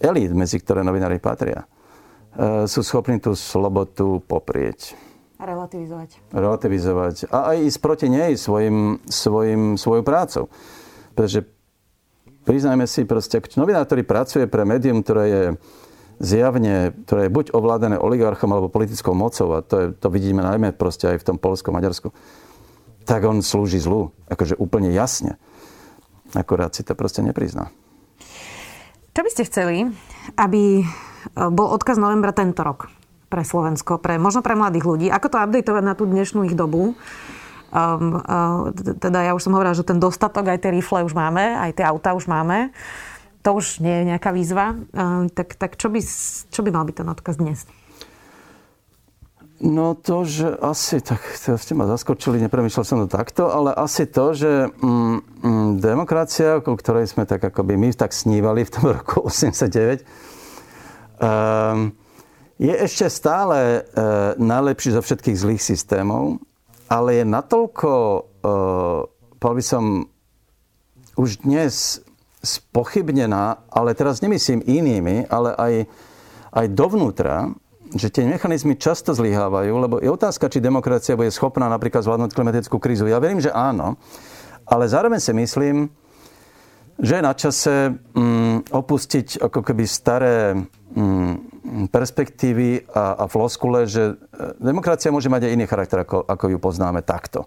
elít, 0.02 0.35
medzi 0.35 0.59
ktoré 0.59 0.83
novinári 0.83 1.22
patria, 1.22 1.64
e, 2.35 2.66
sú 2.66 2.83
schopní 2.83 3.22
tú 3.22 3.38
slobotu 3.38 4.18
poprieť. 4.26 4.98
A 5.38 5.46
relativizovať. 5.46 6.33
Relativizovať. 6.33 7.31
A 7.31 7.55
aj 7.55 7.57
ísť 7.68 7.79
proti 7.79 8.07
nej 8.11 8.35
svojim, 8.35 8.98
svojim, 9.07 9.76
svojou 9.76 10.02
prácou. 10.02 10.44
Pretože 11.12 11.44
priznajme 12.48 12.88
si, 12.88 13.05
proste, 13.05 13.38
novinár, 13.55 13.85
ktorý 13.85 14.02
pracuje 14.02 14.44
pre 14.48 14.64
médium, 14.64 15.05
ktoré 15.05 15.24
je 15.29 15.42
zjavne, 16.16 16.96
ktoré 17.05 17.29
je 17.29 17.35
buď 17.37 17.46
ovládané 17.52 18.00
oligarchom 18.00 18.48
alebo 18.48 18.72
politickou 18.72 19.12
mocou, 19.12 19.52
a 19.52 19.61
to, 19.61 19.74
je, 19.76 19.87
to 19.92 20.09
vidíme 20.09 20.40
najmä 20.40 20.72
proste 20.72 21.12
aj 21.12 21.20
v 21.20 21.26
tom 21.29 21.37
Polskom, 21.37 21.76
Maďarsku, 21.76 22.09
tak 23.07 23.23
on 23.23 23.40
slúži 23.40 23.79
zlu. 23.79 24.11
Akože 24.27 24.59
úplne 24.59 24.90
jasne. 24.90 25.38
Akorát 26.35 26.75
si 26.75 26.83
to 26.83 26.99
proste 26.99 27.23
neprizná. 27.23 27.71
Čo 29.14 29.21
by 29.23 29.31
ste 29.33 29.49
chceli, 29.49 29.79
aby 30.37 30.83
e, 30.83 30.85
bol 31.33 31.73
odkaz 31.73 31.97
novembra 31.97 32.37
tento 32.37 32.61
rok 32.61 32.92
pre 33.31 33.47
Slovensko, 33.47 34.03
pre, 34.03 34.19
možno 34.21 34.42
pre 34.42 34.59
mladých 34.59 34.85
ľudí? 34.85 35.07
Ako 35.09 35.33
to 35.33 35.40
updateovať 35.40 35.85
na 35.87 35.95
tú 35.95 36.05
dnešnú 36.05 36.45
ich 36.45 36.59
dobu? 36.59 36.99
Um, 37.77 38.23
uh, 38.23 38.71
teda 38.77 39.27
ja 39.27 39.33
už 39.35 39.42
som 39.42 39.53
hovorila, 39.53 39.75
že 39.75 39.83
ten 39.83 39.99
dostatok, 39.99 40.49
aj 40.49 40.64
tie 40.64 40.71
rifle 40.71 41.03
už 41.03 41.12
máme, 41.19 41.59
aj 41.59 41.77
tie 41.77 41.85
auta 41.85 42.14
už 42.14 42.31
máme. 42.31 42.71
To 43.42 43.59
už 43.59 43.83
nie 43.83 44.03
je 44.03 44.05
nejaká 44.14 44.31
výzva. 44.31 44.79
Uh, 44.95 45.27
tak 45.35 45.59
tak 45.59 45.75
čo, 45.75 45.90
by, 45.90 46.01
čo 46.49 46.61
by 46.62 46.71
mal 46.71 46.87
byť 46.87 46.97
ten 47.03 47.09
odkaz 47.11 47.37
dnes? 47.42 47.66
No 49.57 49.97
to, 49.97 50.29
že 50.29 50.53
asi, 50.61 51.01
tak 51.01 51.25
ste 51.33 51.73
ma 51.73 51.88
zaskočili, 51.88 52.37
nepremýšľal 52.45 52.85
som 52.85 53.01
to 53.01 53.09
takto, 53.09 53.49
ale 53.49 53.73
asi 53.73 54.05
to, 54.05 54.37
že 54.37 54.69
mm, 54.69 55.16
mm, 55.40 55.69
demokracia, 55.81 56.61
o 56.61 56.77
ktorej 56.77 57.09
sme 57.09 57.25
tak 57.25 57.40
akoby 57.40 57.81
my 57.81 57.88
tak 57.97 58.12
snívali 58.12 58.69
v 58.69 58.73
tom 58.73 58.85
roku 59.01 59.25
89, 59.25 60.05
um, 61.16 61.88
je 62.61 62.73
ešte 62.73 63.09
stále 63.09 63.81
uh, 63.81 64.37
najlepší 64.37 64.92
zo 64.92 65.01
všetkých 65.01 65.40
zlých 65.40 65.62
systémov, 65.64 66.37
ale 66.92 67.21
je 67.21 67.25
natoľko, 67.25 67.90
uh, 68.45 69.09
povedal 69.40 69.57
by 69.57 69.64
som, 69.64 69.85
už 71.16 71.49
dnes 71.49 72.05
spochybnená, 72.45 73.64
ale 73.73 73.97
teraz 73.97 74.21
nemyslím 74.21 74.61
inými, 74.69 75.25
ale 75.33 75.57
aj, 75.57 75.73
aj 76.53 76.66
dovnútra, 76.77 77.57
že 77.94 78.11
tie 78.11 78.27
mechanizmy 78.27 78.75
často 78.75 79.14
zlyhávajú, 79.14 79.72
lebo 79.79 79.94
je 80.03 80.11
otázka, 80.11 80.51
či 80.51 80.64
demokracia 80.64 81.14
bude 81.14 81.31
schopná 81.31 81.70
napríklad 81.70 82.03
zvládnuť 82.03 82.35
klimatickú 82.35 82.83
krízu. 82.83 83.07
Ja 83.07 83.22
verím, 83.22 83.38
že 83.38 83.55
áno, 83.55 83.94
ale 84.66 84.90
zároveň 84.90 85.22
si 85.22 85.31
myslím, 85.31 85.87
že 86.96 87.20
je 87.20 87.22
na 87.22 87.35
čase 87.37 87.92
mm, 87.92 88.72
opustiť 88.72 89.44
ako 89.44 89.61
keby 89.61 89.85
staré 89.85 90.57
mm, 90.96 91.88
perspektívy 91.92 92.88
a, 92.88 93.20
a 93.20 93.25
floskule, 93.29 93.85
že 93.85 94.03
e, 94.11 94.14
demokracia 94.59 95.12
môže 95.12 95.29
mať 95.29 95.46
aj 95.46 95.55
iný 95.55 95.66
charakter, 95.68 96.03
ako, 96.03 96.25
ako 96.25 96.57
ju 96.57 96.59
poznáme 96.59 97.05
takto. 97.05 97.44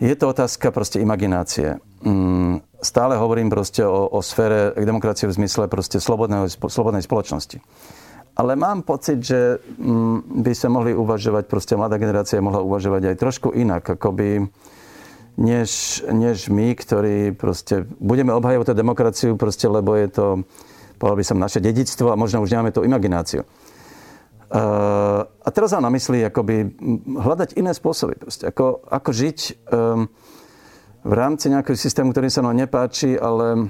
Je 0.00 0.14
to 0.16 0.32
otázka 0.32 0.72
proste 0.72 1.02
imaginácie. 1.02 1.76
Mm, 2.06 2.64
stále 2.80 3.18
hovorím 3.20 3.52
proste 3.52 3.84
o, 3.84 4.08
o 4.08 4.24
sfére 4.24 4.72
demokracie 4.78 5.28
v 5.28 5.36
zmysle 5.36 5.68
proste 5.68 6.00
slobodnej 6.00 7.04
spoločnosti. 7.04 7.60
Ale 8.40 8.56
mám 8.56 8.88
pocit, 8.88 9.20
že 9.20 9.60
mm, 9.60 10.40
by 10.40 10.52
sa 10.56 10.72
mohli 10.72 10.96
uvažovať, 10.96 11.44
proste 11.44 11.76
mladá 11.76 12.00
generácia 12.00 12.40
mohla 12.40 12.64
uvažovať 12.64 13.12
aj 13.12 13.20
trošku 13.20 13.52
inak, 13.52 13.84
akoby 13.84 14.48
než, 15.36 16.00
než 16.08 16.48
my, 16.48 16.72
ktorí 16.72 17.36
proste 17.36 17.84
budeme 18.00 18.32
obhajovať 18.32 18.72
tú 18.72 18.74
demokraciu, 18.74 19.30
proste, 19.36 19.68
lebo 19.68 19.92
je 19.92 20.08
to, 20.08 20.26
povedal 20.96 21.20
by 21.20 21.24
som, 21.28 21.36
naše 21.36 21.60
dedictvo 21.60 22.08
a 22.08 22.16
možno 22.16 22.40
už 22.40 22.48
nemáme 22.56 22.72
tú 22.72 22.80
imagináciu. 22.80 23.44
Uh, 24.50 25.22
a 25.44 25.48
teraz 25.52 25.76
mám 25.76 25.86
na 25.86 25.92
mysli 25.92 26.24
akoby 26.24 26.74
hľadať 27.06 27.60
iné 27.60 27.76
spôsoby. 27.76 28.18
Proste, 28.18 28.48
ako, 28.48 28.82
ako 28.88 29.10
žiť 29.12 29.38
um, 29.68 30.10
v 31.04 31.12
rámci 31.12 31.52
nejakého 31.52 31.76
systému, 31.76 32.16
ktorý 32.16 32.32
sa 32.32 32.42
nám 32.42 32.56
nepáči, 32.56 33.20
ale 33.20 33.68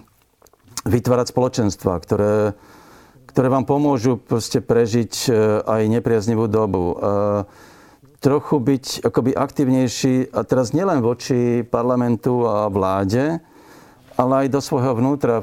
vytvárať 0.86 1.26
spoločenstva, 1.34 1.92
ktoré 2.00 2.54
ktoré 3.30 3.46
vám 3.46 3.62
pomôžu 3.62 4.18
proste 4.18 4.58
prežiť 4.58 5.12
e, 5.26 5.32
aj 5.62 5.82
nepriaznivú 5.86 6.50
dobu. 6.50 6.94
E, 6.94 6.94
trochu 8.18 8.58
byť 8.58 9.06
akoby 9.06 9.30
aktivnejší, 9.32 10.34
a 10.34 10.42
teraz 10.42 10.74
nielen 10.74 11.00
voči 11.00 11.62
parlamentu 11.64 12.44
a 12.44 12.66
vláde, 12.68 13.38
ale 14.20 14.44
aj 14.44 14.46
do 14.52 14.60
svojho 14.60 14.92
vnútra. 15.00 15.40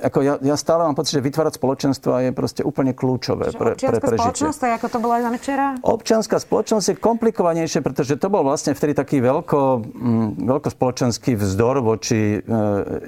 Ako 0.00 0.24
ja, 0.24 0.40
ja 0.40 0.56
stále 0.56 0.88
mám 0.88 0.96
pocit, 0.96 1.20
že 1.20 1.26
vytvárať 1.28 1.60
spoločenstva 1.60 2.24
je 2.24 2.30
proste 2.32 2.62
úplne 2.64 2.96
kľúčové 2.96 3.52
pre, 3.52 3.76
pre 3.76 4.00
prežitie. 4.00 4.48
spoločnosť, 4.48 4.60
ako 4.80 4.86
to 4.88 4.98
bolo 5.04 5.12
aj 5.12 5.22
včera? 5.36 5.66
Občianská 5.84 6.40
spoločnosť 6.40 6.86
je 6.88 6.96
komplikovanejšie, 6.96 7.84
pretože 7.84 8.16
to 8.16 8.32
bol 8.32 8.40
vlastne 8.40 8.72
vtedy 8.72 8.96
taký 8.96 9.20
veľko, 9.20 9.84
mm, 9.84 10.28
veľkospoločenský 10.48 11.36
vzdor 11.36 11.84
voči 11.84 12.40
e, 12.40 12.56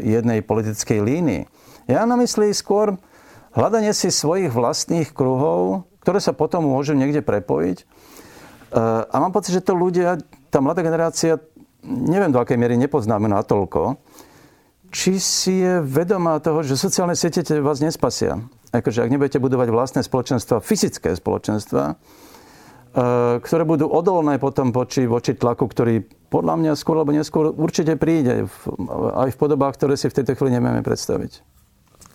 jednej 0.04 0.44
politickej 0.44 1.00
línii. 1.00 1.42
Ja 1.88 2.04
na 2.04 2.20
mysli 2.20 2.52
skôr 2.52 3.00
hľadanie 3.54 3.90
si 3.94 4.10
svojich 4.10 4.50
vlastných 4.50 5.10
kruhov, 5.10 5.90
ktoré 6.00 6.18
sa 6.22 6.32
potom 6.32 6.66
môžu 6.66 6.96
niekde 6.96 7.20
prepojiť. 7.20 7.78
E, 7.80 7.84
a 9.06 9.16
mám 9.20 9.34
pocit, 9.34 9.54
že 9.56 9.64
to 9.64 9.76
ľudia, 9.76 10.18
tá 10.48 10.62
mladá 10.62 10.80
generácia, 10.80 11.38
neviem 11.84 12.32
do 12.32 12.40
akej 12.40 12.60
miery 12.60 12.76
nepoznáme 12.76 13.28
natoľko, 13.28 14.00
či 14.90 15.22
si 15.22 15.62
je 15.62 15.78
vedomá 15.86 16.42
toho, 16.42 16.66
že 16.66 16.74
sociálne 16.74 17.14
siete 17.14 17.46
vás 17.62 17.78
nespasia. 17.78 18.42
Akože 18.74 19.06
ak 19.06 19.10
nebudete 19.10 19.38
budovať 19.38 19.70
vlastné 19.70 20.00
spoločenstva, 20.02 20.62
fyzické 20.62 21.14
spoločenstva, 21.14 21.82
e, 21.90 21.94
ktoré 23.42 23.62
budú 23.66 23.86
odolné 23.90 24.38
potom 24.38 24.70
voči, 24.70 25.06
voči 25.06 25.34
tlaku, 25.34 25.66
ktorý 25.66 26.02
podľa 26.30 26.54
mňa 26.62 26.72
skôr 26.78 27.02
alebo 27.02 27.10
neskôr 27.10 27.50
určite 27.50 27.98
príde 27.98 28.46
aj 29.14 29.28
v 29.34 29.38
podobách, 29.38 29.74
ktoré 29.74 29.98
si 29.98 30.06
v 30.06 30.16
tejto 30.22 30.38
chvíli 30.38 30.58
nevieme 30.58 30.86
predstaviť. 30.86 31.49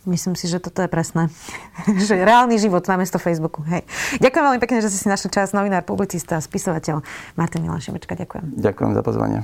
Myslím 0.05 0.37
si, 0.37 0.45
že 0.45 0.61
toto 0.61 0.85
je 0.85 0.89
presné. 0.89 1.27
že 2.07 2.15
reálny 2.15 2.55
život 2.61 2.85
namiesto 2.85 3.17
Facebooku. 3.17 3.65
Hej. 3.65 3.83
Ďakujem 4.21 4.43
veľmi 4.45 4.61
pekne, 4.61 4.79
že 4.85 4.89
ste 4.93 4.99
si 5.05 5.07
našli 5.09 5.29
čas. 5.33 5.51
Novinár, 5.51 5.83
publicista, 5.83 6.37
spisovateľ 6.37 7.01
Martin 7.35 7.65
Milan 7.65 7.81
Šimečka. 7.81 8.13
Ďakujem. 8.13 8.55
Ďakujem 8.57 8.91
za 8.93 9.01
pozvanie. 9.01 9.39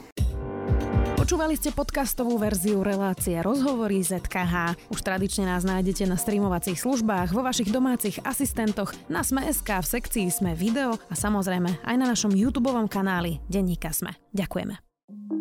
Počúvali 1.21 1.54
ste 1.54 1.69
podcastovú 1.69 2.41
verziu 2.41 2.82
relácie 2.82 3.38
Rozhovory 3.45 4.02
ZKH. 4.02 4.89
Už 4.89 5.00
tradične 5.06 5.45
nás 5.45 5.62
nájdete 5.62 6.10
na 6.10 6.17
streamovacích 6.17 6.82
službách, 6.82 7.30
vo 7.30 7.45
vašich 7.45 7.69
domácich 7.69 8.17
asistentoch, 8.26 8.89
na 9.06 9.21
Sme.sk, 9.21 9.69
v 9.69 9.86
sekcii 9.86 10.28
Sme 10.34 10.58
video 10.58 10.97
a 10.97 11.13
samozrejme 11.13 11.86
aj 11.86 11.95
na 11.95 12.10
našom 12.10 12.34
YouTube 12.34 12.74
kanáli 12.89 13.38
Denníka 13.45 13.93
Sme. 13.93 14.17
Ďakujeme. 14.34 15.40